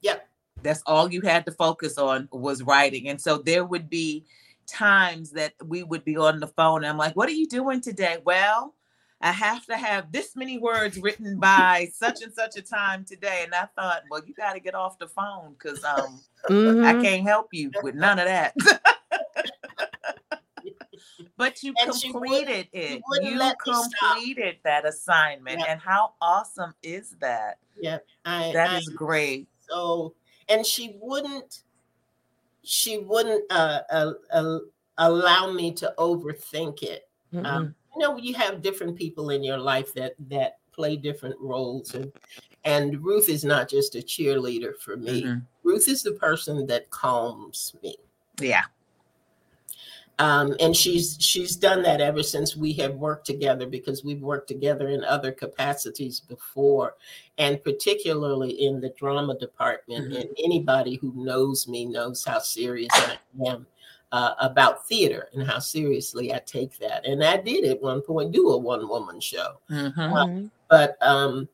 [0.03, 0.29] Yep.
[0.63, 3.09] That's all you had to focus on was writing.
[3.09, 4.25] And so there would be
[4.67, 7.81] times that we would be on the phone and I'm like, what are you doing
[7.81, 8.19] today?
[8.23, 8.73] Well,
[9.21, 13.41] I have to have this many words written by such and such a time today.
[13.43, 17.01] And I thought, well, you got to get off the phone because um, I Mhm.
[17.03, 18.53] can't help you with none of that.
[21.37, 23.01] but you And completed wouldn't- it.
[23.07, 25.59] wouldn't You let completed that assignment.
[25.59, 25.67] Yep.
[25.69, 27.57] And how awesome is that?
[27.79, 27.99] Yeah.
[28.25, 29.47] I, That I is great.
[29.69, 30.13] so
[30.49, 31.61] and she wouldn't
[32.63, 34.59] she wouldn't uh, uh, uh,
[34.97, 37.45] allow me to overthink it Mm-mm.
[37.45, 41.93] um, you know you have different people in your life that that play different roles
[41.95, 42.11] and
[42.65, 45.45] and ruth is not just a cheerleader for me Mhm.
[45.63, 47.95] ruth is the person that calms me
[48.39, 48.63] Yeah.
[50.19, 54.47] um, and she's she's done that ever since we have worked together because we've worked
[54.47, 56.95] together in other capacities before
[57.37, 60.21] and particularly in the drama department Mhm.
[60.21, 63.65] and anybody who knows me knows how serious i am
[64.11, 68.31] uh, about theater and how seriously i take that and i did at one point
[68.31, 69.93] do a one-woman show Mhm.
[69.95, 70.49] Mhm.
[70.67, 71.47] but um,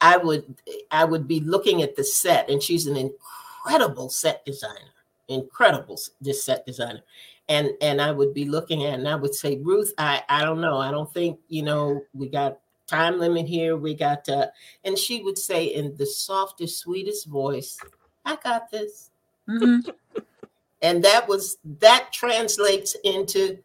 [0.00, 0.56] I would
[0.90, 4.92] I would be looking at the set, and she's an incredible set designer,
[5.28, 7.00] incredible this set designer,
[7.48, 10.60] and and I would be looking at, and I would say, Ruth, I I don't
[10.60, 14.48] know, I don't think you know we got time limit here, we got, uh,
[14.84, 17.78] and she would say in the softest, sweetest voice,
[18.26, 19.10] I got this,
[19.48, 19.88] Mhm.
[20.84, 23.58] and that was that translates into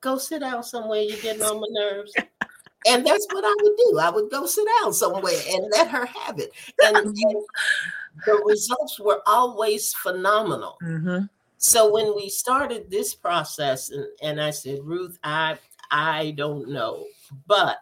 [0.00, 2.12] go sit down somewhere, you're getting on my nerves.
[2.86, 3.98] And that's what I would do.
[3.98, 6.52] I would go sit down somewhere and let her have it.
[6.84, 7.16] And, and
[8.26, 10.76] the results were always phenomenal.
[10.82, 11.28] Mhm.
[11.58, 15.58] So when we started this process, and, and I said, Ruth, I
[15.90, 17.06] I don't know,
[17.46, 17.78] but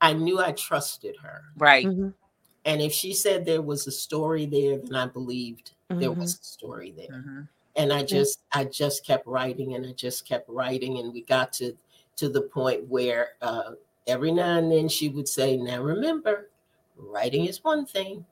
[0.00, 1.42] I knew I trusted her.
[1.56, 1.86] Right.
[1.86, 2.12] Mhm.
[2.64, 6.18] And if she said there was a story there, then I believed there Mhm.
[6.18, 7.48] was a story there Mhm.
[7.76, 11.52] And i just i just kept writing and i just kept writing and we got
[11.52, 11.76] to
[12.16, 13.72] to the point where uh,
[14.06, 16.50] every now and then she would say now remember
[16.96, 18.24] writing is one thing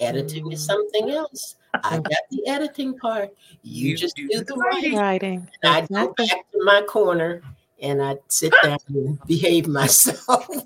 [0.00, 0.66] editing is Mhm.
[0.66, 1.56] something else.
[1.84, 3.30] I got the editing part.
[3.62, 4.96] You, You just do do the the writing.
[4.96, 5.48] Writing.
[5.64, 7.42] i'd go back to my corner
[7.80, 10.46] and i'd sit down and behave myself.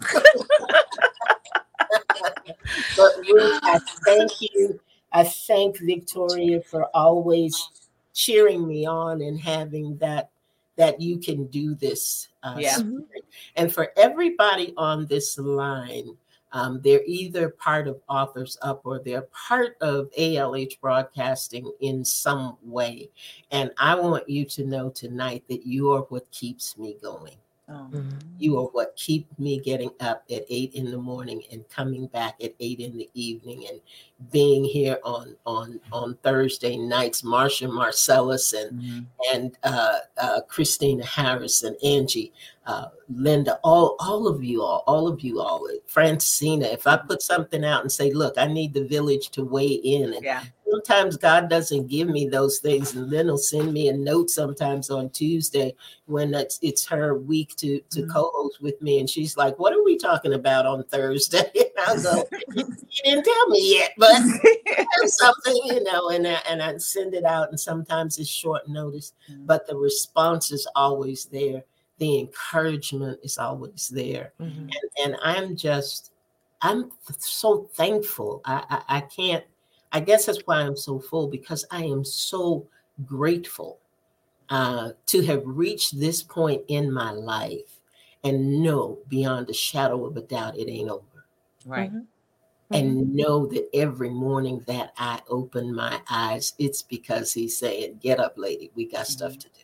[2.96, 4.80] But Ruth, I thank you.
[5.12, 7.54] I thank Victoria for always
[8.16, 10.30] cheering me on and having that
[10.76, 12.28] that you can do this.
[12.42, 12.76] Uh, Yeah.
[12.76, 13.24] spirit.
[13.56, 16.16] And for everybody on this line,
[16.52, 22.56] um, they're either part of Authors Up or they're part of ALH Broadcasting in some
[22.62, 23.10] way.
[23.50, 27.36] And I want you to know tonight that you are what keeps me going.
[27.68, 27.88] Oh.
[27.92, 28.20] Mhm.
[28.38, 32.36] You are what keep me getting up at eight in the morning and coming back
[32.40, 33.80] at eight in the evening and
[34.30, 37.22] being here on on on Thursday nights.
[37.22, 39.06] Marsha Marcellus and Mhm.
[39.32, 42.32] and uh, uh, Christina Harris and Angie,
[42.66, 46.72] uh, Linda, all all of you all, all of you all, Francina.
[46.72, 50.14] If I put something out and say, "Look, I need the village to weigh in,"
[50.14, 50.44] and Yeah.
[50.70, 54.90] Sometimes God doesn't give me those things, and then He'll send me a note sometimes
[54.90, 55.74] on Tuesday
[56.06, 58.10] when it's it's her week to to Mhm.
[58.12, 62.02] co-host with me, and she's like, "What are we talking about on Thursday?" And I
[62.02, 62.64] go, "You
[63.04, 64.12] didn't tell me yet, but."
[65.06, 69.12] something, you know, and I, and I send it out, and sometimes it's short notice,
[69.30, 69.46] Mhm.
[69.46, 71.64] but the response is always there.
[71.98, 74.70] The encouragement is always there, Mhm.
[74.70, 76.12] and, and I'm just,
[76.62, 78.40] I'm so thankful.
[78.44, 79.44] I, I I can't.
[79.92, 82.66] I guess that's why I'm so full because I am so
[83.04, 83.78] grateful
[84.48, 87.80] uh, to have reached this point in my life
[88.24, 91.26] and know beyond a shadow of a doubt it ain't over
[91.64, 91.90] Right.
[91.92, 92.06] Mhm.
[92.72, 98.18] and know that every morning that I open my eyes, it's because he's saying, Get
[98.20, 98.70] up, lady.
[98.74, 99.60] We got stuff to do.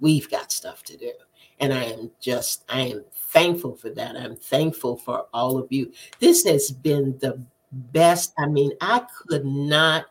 [0.00, 1.12] We've got stuff to do.
[1.60, 4.16] And I am just, I am thankful for that.
[4.16, 5.92] I'm thankful for all of you.
[6.18, 7.40] This has been the
[7.72, 8.32] best.
[8.38, 10.06] I mean, I could not,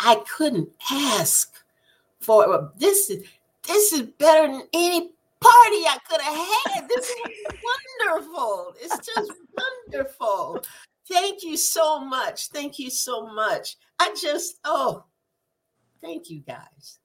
[0.00, 1.52] I couldn't ask
[2.20, 3.24] for this is
[3.66, 6.88] this is better than any party I could have had.
[6.88, 7.16] This is
[8.04, 8.74] wonderful.
[8.80, 9.32] It's just
[9.88, 10.64] wonderful.
[11.08, 12.48] Thank you so much.
[12.48, 13.76] Thank you so much.
[13.98, 15.04] I just, oh,
[16.00, 16.98] thank you guys.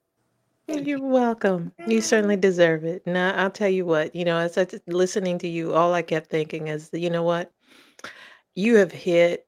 [0.68, 1.72] Thank You're welcome.
[1.86, 3.06] You certainly deserve it.
[3.06, 6.02] Now, I'll tell you what, you know, as I just listening to you, all I
[6.02, 7.52] kept thinking is, you know what?
[8.54, 9.46] You have hit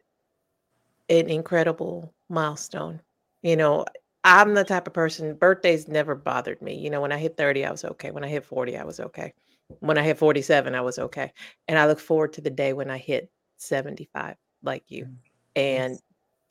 [1.08, 3.00] an incredible milestone.
[3.42, 3.84] You know,
[4.24, 6.74] I'm the type of person, birthdays never bothered me.
[6.74, 8.10] You know, when I hit 30, I was okay.
[8.10, 9.34] When I hit 40, I was okay.
[9.80, 11.32] When I hit 47, I was okay.
[11.68, 15.04] And I look forward to the day when I hit 75, like you.
[15.04, 15.16] Mm.
[15.56, 15.98] And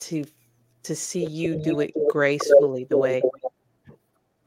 [0.02, 0.26] to
[0.84, 3.22] to see you do it gracefully the way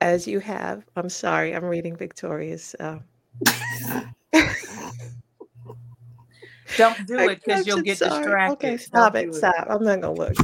[0.02, 0.84] as you have.
[0.94, 2.76] I'm sorry, I'm reading Victoria's.
[2.78, 2.98] Uh,
[6.76, 8.24] Don't do it because you'll get sorry.
[8.24, 8.52] distracted.
[8.54, 9.34] Okay, Don't stop do it.
[9.34, 9.66] Stop.
[9.68, 10.34] I'm not gonna look.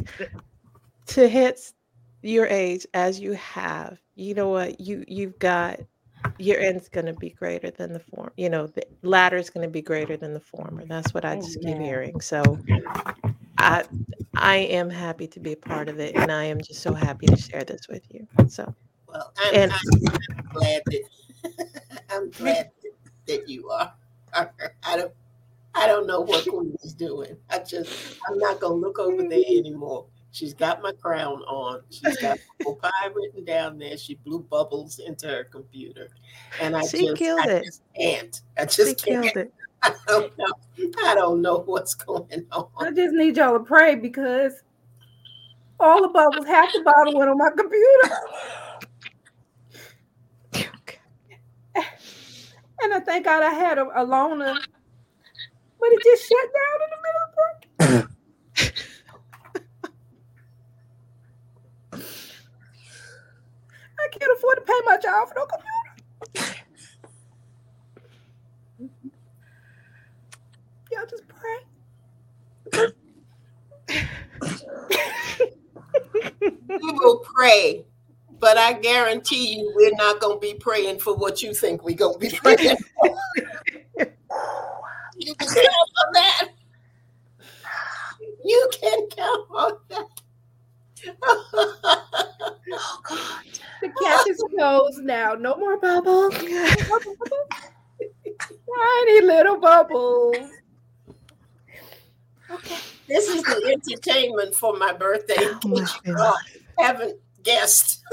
[1.07, 1.61] to hit
[2.23, 4.81] your age as you have, you know what?
[4.81, 5.81] You you've got
[6.39, 8.31] your end's gonna be greater than the form.
[8.37, 10.85] You know, the latter's gonna be greater than the former.
[10.87, 11.83] That's what I oh, just keep Amen.
[11.83, 12.21] hearing.
[12.21, 12.59] So
[13.59, 13.85] I
[14.35, 17.27] I am happy to be a part of it, and I am just so happy
[17.27, 18.27] to share this with you.
[18.49, 18.73] So
[19.09, 19.79] Well, I'm, And- I'm,
[20.39, 21.03] I'm glad that
[22.11, 22.93] I'm glad that,
[23.27, 23.93] that you are.
[24.35, 25.13] I don't
[25.75, 27.37] I don't know what Queen is doing.
[27.51, 31.83] I just I'm not gonna look over there anymore She's got my crown on.
[31.91, 32.39] She's got
[32.81, 33.99] pie written down there.
[33.99, 36.09] She blew bubbles into her computer,
[36.61, 37.65] and I She just, killed I it.
[37.65, 38.41] just can't.
[38.57, 39.37] I She just killed can't.
[39.37, 39.55] it.
[39.83, 40.53] I don't know.
[41.05, 42.69] I don't know what's going on.
[42.81, 44.55] I just need y'all to pray because
[45.79, 48.17] all the bubbles, half the bottle went on my computer.
[52.85, 54.57] And I thank God I had a, a loaner,
[55.83, 58.09] but it just shut down in the middle of the
[63.99, 65.75] I can't afford to pay my child for no computer.
[70.93, 71.59] Y'all just pray.
[76.69, 77.85] We will pray,
[78.39, 81.97] but I guarantee you, we're not going to be praying for what you think we're
[81.97, 83.17] going to be praying for.
[85.27, 86.49] you can count on that.
[88.45, 90.07] You can count on that.
[92.75, 93.39] Oh God.
[93.81, 95.35] The cap is closed now.
[95.35, 96.35] No more bubbles.
[98.75, 100.37] Tiny little bubbles.
[102.51, 102.77] Okay.
[103.09, 105.43] this is the entertainment for my birthday.
[105.43, 106.17] in Oh my case you
[106.79, 108.03] haven't guessed.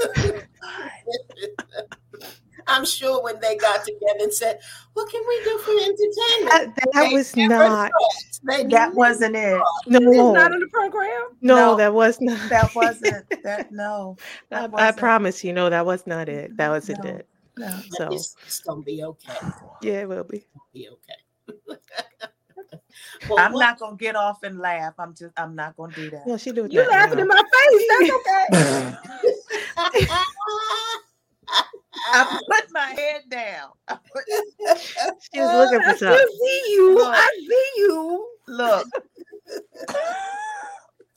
[2.66, 4.58] I'm sure when they got together and said,
[4.94, 7.90] "What can we do for entertainment?" That, that They was not.
[8.44, 9.60] They That wasn't it.
[9.86, 11.36] It's not No, on the program.
[11.40, 11.76] no, No.
[11.76, 12.48] that was not.
[12.50, 14.16] That wasn't that no.
[14.20, 14.96] I, That I wasn't.
[14.98, 16.56] promise you, no, that was not it.
[16.56, 17.10] That wasn't No.
[17.10, 17.28] it.
[17.58, 17.80] No.
[17.90, 19.34] So it's, it's gonna be okay.
[19.82, 20.46] yeah, it will be.
[20.72, 21.16] Be okay.
[23.28, 24.94] well, I'm what- not gonna get off and laugh.
[24.98, 26.26] I'm just I'm not gonna do that.
[26.26, 27.22] No, she doing You that laughing now.
[27.22, 27.86] in my face.
[28.48, 28.96] That's
[29.98, 30.06] okay.
[31.94, 33.70] I put my head down.
[33.88, 34.24] I put,
[35.32, 36.38] She was looking I for still something.
[36.40, 36.94] see you.
[36.96, 37.14] Look.
[37.14, 38.28] I see you.
[38.48, 38.86] look.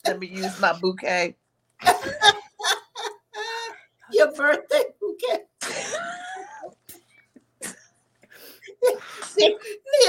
[0.05, 1.35] Let me use my bouquet.
[4.11, 5.39] Your birthday bouquet.
[9.37, 9.53] Leah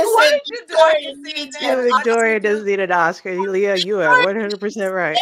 [0.03, 0.67] What said did you do?
[0.67, 3.35] Victoria needs Yeah, an Victoria does need an Oscar.
[3.35, 5.19] Leah, you are 100 percent right.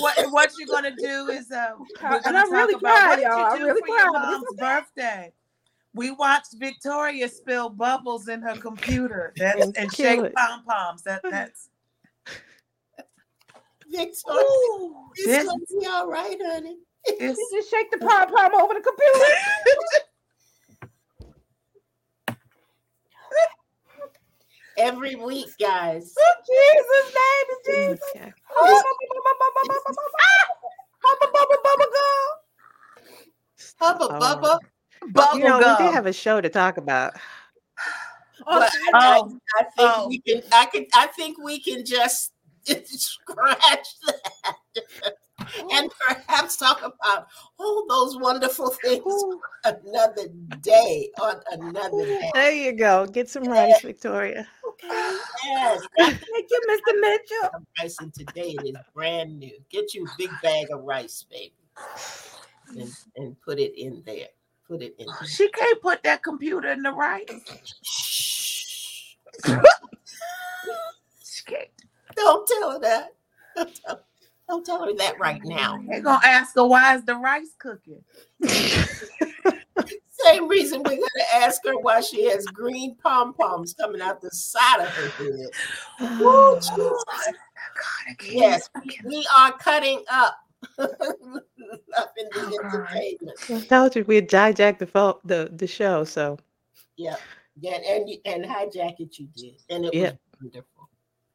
[0.00, 1.72] What what you're gonna do is uh
[2.24, 3.52] And I'm really about proud, y'all.
[3.52, 5.32] I'm do really proud, mom's birthday.
[5.94, 11.02] We watched Victoria spill bubbles in her computer that, And and shake pom poms.
[11.02, 11.68] That that's
[13.90, 16.78] Victoria, Ooh, it's this, gonna be all right, honey.
[17.18, 19.34] this, You just shake the pom pom over the computer.
[24.76, 26.14] Every week, guys.
[26.46, 28.10] Jesus' name is Jesus.
[28.16, 28.32] Okay.
[33.82, 34.18] Hubba Oh.
[34.20, 34.58] bubba.
[35.12, 35.78] bubble You know, we gum.
[35.78, 37.14] did have a show to talk about.
[38.44, 40.08] But I, Oh, I think oh.
[40.08, 40.42] we can.
[40.52, 40.86] I can.
[40.94, 42.32] I think we can just
[42.66, 44.56] scratch that,
[45.72, 47.26] and perhaps talk about
[47.58, 49.24] all those wonderful things
[49.64, 50.28] another
[50.60, 52.30] day on another day.
[52.34, 53.06] There you go.
[53.06, 54.48] Get some rice, Victoria.
[54.72, 55.18] Okay.
[55.44, 56.20] Yes, Thank
[56.50, 57.00] you, Mr.
[57.00, 57.64] Mitchell.
[57.80, 59.52] rice, and today it is brand new.
[59.70, 61.54] Get you a big bag of rice, baby,
[62.78, 64.28] and, and put it in there.
[64.66, 65.06] Put it in.
[65.06, 65.28] There.
[65.28, 67.30] she can't put that computer in the right.
[67.82, 69.14] Shh.
[71.24, 71.68] She can't.
[72.14, 73.14] Don't tell her that.
[73.56, 74.00] Don't tell,
[74.48, 75.82] don't tell her that right now.
[75.88, 78.04] They're gonna ask her why is the rice cooking?
[80.32, 84.30] Same reason we're gonna ask her why she has green pom poms coming out the
[84.30, 85.50] side of her head.
[86.00, 87.34] Oh, God,
[88.08, 88.32] I can't.
[88.32, 88.70] Yes,
[89.04, 90.38] we, are cutting up.
[90.78, 90.88] up
[92.16, 93.38] in the Oh, entertainment.
[93.50, 96.04] I told you we hijacked the phone, the the show.
[96.04, 96.38] So
[96.96, 97.16] Yeah,
[97.60, 100.12] yeah, and you, and hijack it you did, and it Yeah.
[100.12, 100.88] was wonderful.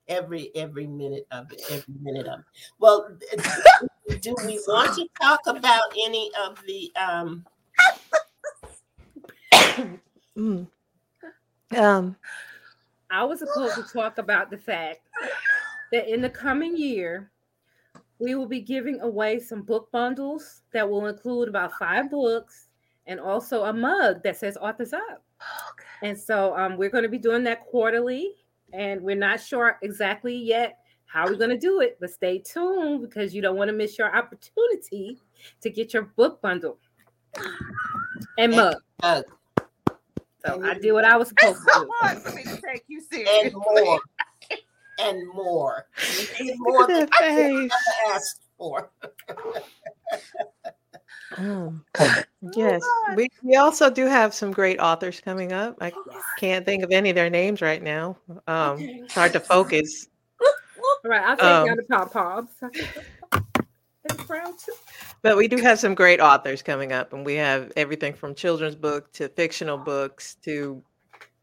[0.07, 2.45] Every every minute of it, every minute of it.
[2.79, 3.15] Well,
[4.21, 7.45] do we want to talk about any of the um?
[10.37, 10.67] Mm.
[11.75, 12.15] um,
[13.09, 14.99] I was supposed to talk about the fact
[15.91, 17.31] that in the coming year,
[18.19, 22.67] we will be giving away some book bundles that will include about five books
[23.05, 25.23] and also a mug that says Authors Up.
[26.01, 28.31] And so um, we're going to be doing that quarterly,
[28.73, 33.01] and we're not sure exactly yet how we're going to do it, but stay tuned
[33.01, 35.17] because you don't want to miss your opportunity
[35.61, 36.77] to get your book bundle
[38.37, 38.75] and mug.
[39.01, 39.21] Uh,
[40.47, 41.91] So I did what I was supposed to so do.
[41.99, 43.41] hard for me to take you seriously.
[43.43, 43.99] and more,
[44.99, 45.85] and more.
[46.17, 48.91] You did more than I could ever asked for.
[51.37, 51.85] Um,
[52.55, 52.81] yes,
[53.15, 55.75] we, we also do have some great authors coming up.
[55.81, 55.91] I
[56.39, 58.17] can't think of any of their names right now.
[58.47, 59.01] Um, Okay.
[59.03, 60.07] it's hard to focus.
[60.41, 62.49] All right, I'll take Um, down the pom poms.
[64.07, 64.73] That's proud too.
[65.21, 68.75] But we do have some great authors coming up, and we have everything from children's
[68.75, 70.81] book to fictional books to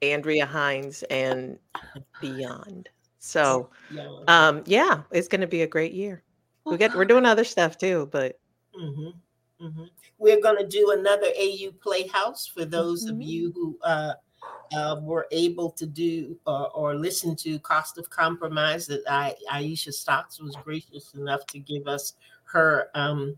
[0.02, 1.58] Andrea Hines and
[2.20, 2.88] beyond.
[3.18, 4.08] So, Yeah.
[4.28, 6.22] um, yeah, it's going to be a great year.
[6.64, 8.38] We get we're doing other stuff too, but
[8.74, 9.10] hmm
[9.60, 9.84] hmm
[10.18, 13.26] We're going to do another AU Playhouse for those of Mhm.
[13.26, 14.14] you who uh,
[14.74, 18.86] uh, were able to do uh, or listen to Cost of Compromise.
[18.86, 22.14] That I, Aisha Stocks was gracious enough to give us
[22.54, 23.36] her um,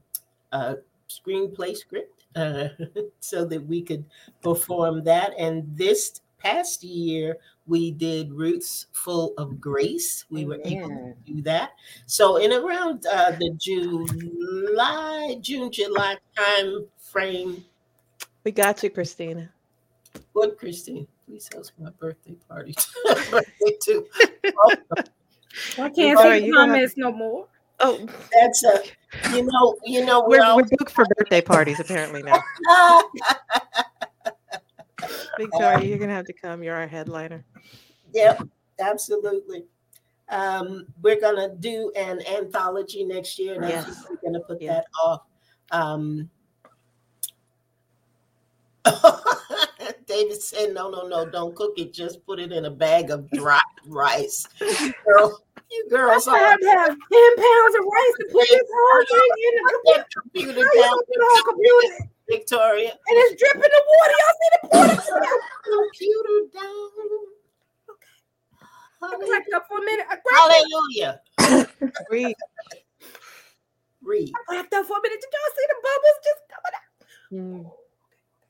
[0.53, 0.75] uh,
[1.09, 2.69] screenplay script uh,
[3.21, 4.05] so that we could
[4.43, 5.33] perform that.
[5.39, 10.25] And this past year, we did Roots Full of Grace.
[10.31, 11.73] We were able to do that.
[12.05, 17.65] So in around uh, the July, June, July time frame,
[18.45, 19.51] we got you, Christina.
[20.33, 21.09] what Christine?
[21.27, 22.77] Please host my birthday party.
[23.31, 24.07] birthday too.
[25.79, 27.49] I can't Sorry, see you the have- comments no more.
[27.81, 28.07] Oh,
[28.41, 28.81] That's a,
[29.35, 32.41] you know, you know, we're, we're we're booked for birthday parties apparently now.
[35.39, 36.63] Victoria, you're gonna have to come.
[36.63, 37.45] You're our headliner.
[38.15, 38.43] Yep,
[38.81, 39.65] absolutely.
[40.29, 44.05] Um, we're gonna do an anthology next year, and Yes.
[44.09, 44.75] we're gonna put Yeah.
[44.75, 45.23] that off.
[45.71, 46.31] Um,
[50.07, 51.93] David said, "No, no, no, don't cook it.
[51.93, 54.47] Just put it in a bag of dry rice."
[55.05, 56.97] Girl, you girls I are have to have 10
[57.37, 60.05] pounds of rice to put this whole thing in the computer.
[60.23, 61.89] computer How you down, gonna put the whole computer
[62.29, 62.91] Victoria.
[62.91, 64.17] and it's dripping the water?
[64.19, 64.97] Y'all see the water?
[65.65, 66.91] Computer down.
[69.03, 70.07] I cracked up for a minute.
[70.09, 71.21] I cracked, Hallelujah.
[72.11, 72.35] Read.
[74.03, 74.33] Read.
[74.35, 75.21] I cracked up for a minute.
[75.21, 76.87] Did y'all see the bubbles just coming out?
[77.33, 77.71] Mm.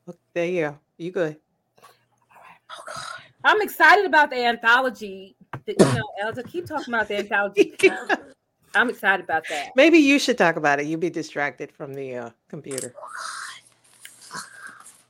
[0.05, 0.79] Look, There you go.
[0.97, 1.37] You good.
[1.83, 2.59] All right.
[2.71, 3.23] Oh, God.
[3.43, 5.35] I'm excited about the anthology.
[5.65, 7.73] That, you know, Elder, keep talking about the anthology.
[8.75, 9.71] I'm excited about that.
[9.75, 10.85] Maybe you should talk about it.
[10.85, 12.93] You'll be distracted from the uh, computer.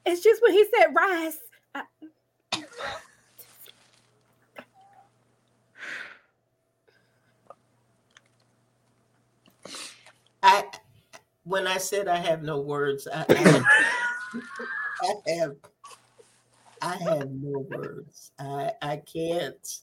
[0.06, 1.38] It's just when he said rice.
[1.76, 1.84] I,
[10.44, 10.64] I
[11.44, 13.64] when I said I have no words, I, I,
[15.04, 15.56] I have
[16.82, 18.32] I have no words.
[18.40, 19.80] I I can't.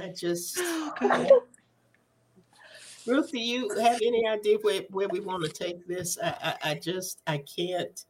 [0.00, 0.58] I just
[3.06, 6.18] Ruth, do you have any idea where, where we want to take this?
[6.22, 6.28] I,
[6.62, 8.04] I, I just I can't.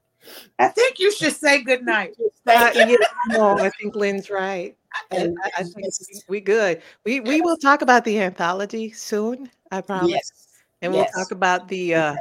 [0.59, 2.17] I think you should say good night.
[2.49, 2.97] Uh, yeah,
[3.29, 4.75] no, I think Lynn's right.
[5.11, 6.81] And And I, I think just- we good.
[7.05, 9.51] We we will talk about the anthology soon.
[9.71, 10.09] I promise.
[10.11, 10.49] yes,
[10.81, 11.13] and we'll yes.
[11.15, 12.15] talk about the uh,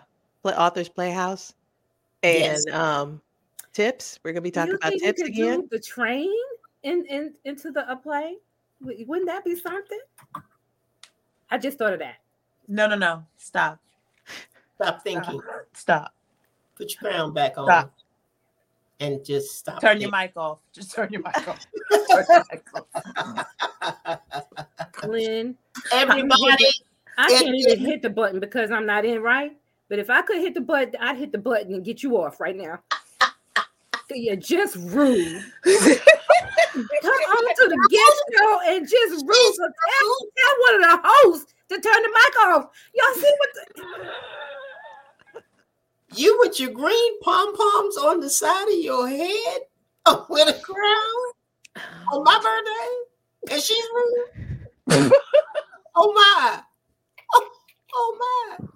[0.43, 1.53] authors playhouse
[2.23, 2.65] and Yes.
[2.73, 3.21] um,
[3.71, 4.19] tips.
[4.21, 5.61] We're gonna be do talking you about think we tips could again.
[5.61, 6.33] do the train
[6.83, 8.37] in, in into the play?
[8.81, 9.99] Wouldn't that be something?
[11.49, 12.17] I just thought of that.
[12.67, 13.23] No, no, no.
[13.37, 13.79] Stop.
[14.75, 15.41] stop thinking.
[15.73, 16.13] Stop.
[16.75, 17.65] Put your crown back on.
[17.65, 17.93] Stop.
[18.99, 19.79] And just stop.
[19.79, 20.59] Turn your mic off.
[20.73, 21.65] Just turn your mic off.
[22.11, 24.17] Turn your mic off.
[25.07, 25.55] Lynn,
[25.91, 26.65] Everybody,
[27.17, 29.55] I can't even hit the button because I'm not in right.
[29.89, 32.39] But if I could hit the button, I'd hit the button and get you off
[32.39, 32.79] right now.
[34.09, 35.43] You're just rude.
[37.01, 39.53] Come on to the guest show and just rude.
[39.55, 42.69] So tell, tell one of the hosts to turn the mic off.
[42.93, 43.49] Y'all see what?
[43.53, 43.63] The,
[46.15, 49.59] you with your green pom poms on the side of your head
[50.05, 54.47] oh, with a crown on my birthday, and she's rude.
[55.95, 56.61] oh my!
[57.33, 57.49] Oh,
[57.93, 58.67] oh my!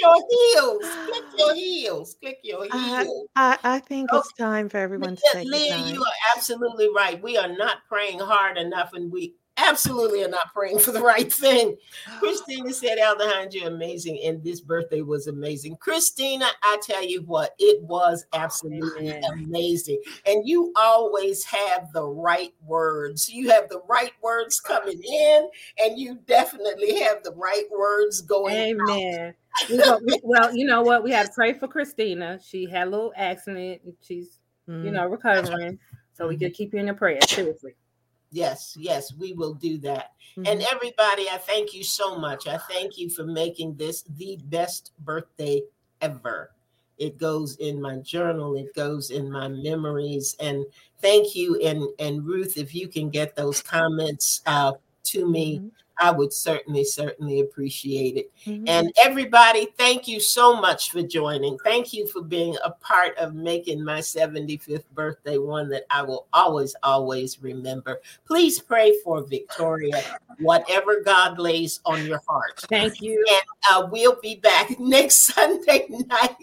[0.00, 0.84] Your heels.
[1.06, 2.16] Click your heels.
[2.20, 3.28] Click your I- heels.
[3.36, 7.22] I, I think it's time for everyone to say Leah, you are absolutely right.
[7.22, 11.32] We are not praying hard enough, and we absolutely are not praying for the right
[11.32, 11.76] thing.
[12.18, 15.76] Christina said, Elder Hines, you're amazing, and this birthday was amazing.
[15.80, 19.22] Christina, I tell you what, it was absolutely Amen.
[19.32, 20.00] amazing.
[20.26, 23.28] And you always have the right words.
[23.28, 25.48] You have the right words coming in,
[25.82, 28.90] and you definitely have the right words going out.
[28.90, 29.34] amen.
[29.68, 31.04] We go- we- well, you know what?
[31.04, 32.38] We had to pray for Christina.
[32.42, 34.92] She had a little accident, and she's you Mm.
[34.92, 35.78] know recovering.
[36.14, 37.28] So we could keep you in your prayers.
[37.28, 37.72] Seriously.
[38.32, 40.12] Yes, yes, we will do that.
[40.36, 40.48] Mhm.
[40.48, 42.48] And everybody, I thank you so much.
[42.48, 45.62] I thank you for making this the best birthday
[46.00, 46.50] ever.
[46.98, 50.34] It goes in my journal, it goes in my memories.
[50.40, 50.64] And
[51.00, 51.56] thank you.
[51.60, 54.72] And and Ruth, if you can get those comments uh,
[55.04, 55.70] to me, Mhm.
[55.98, 58.32] I would certainly, certainly appreciate it.
[58.46, 58.68] Mhm.
[58.68, 61.58] And everybody, thank you so much for joining.
[61.58, 66.26] Thank you for being a part of making my 75th birthday one that I will
[66.32, 68.00] always, always remember.
[68.26, 70.02] Please pray for Victoria,
[70.38, 72.60] whatever God lays on your heart.
[72.68, 73.24] Thank you.
[73.70, 76.36] Uh, we'll be back next Sunday night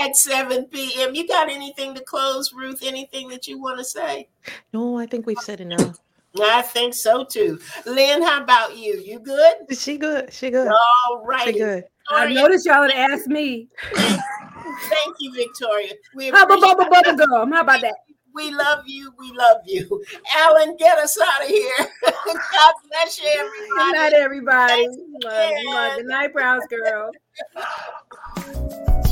[0.00, 1.14] at 7 p.m.
[1.14, 2.82] You got anything to close, Ruth?
[2.82, 4.28] Anything that you want to say?
[4.72, 5.98] no, I think we've said enough.
[6.42, 7.60] I think so too.
[7.86, 8.94] Lynn, how about you?
[9.00, 9.54] You good?
[9.76, 10.32] She good.
[10.32, 10.68] She good.
[10.68, 11.42] All right.
[11.44, 11.58] She right.
[11.58, 11.84] good.
[12.10, 13.68] I noticed y'all had asked me.
[13.94, 15.92] Thank you, Victoria.
[16.14, 17.52] We Hubba appreciate- bubba bubba gum.
[17.52, 17.94] How about that?
[18.34, 19.12] We love you.
[19.16, 20.04] We love you.
[20.36, 21.72] Alan, get us out of here.
[22.04, 23.92] God bless you, Good everybody.
[23.98, 24.72] night, everybody.
[24.86, 25.96] Thanks Love, love.
[25.98, 27.12] Good night, Browns girl.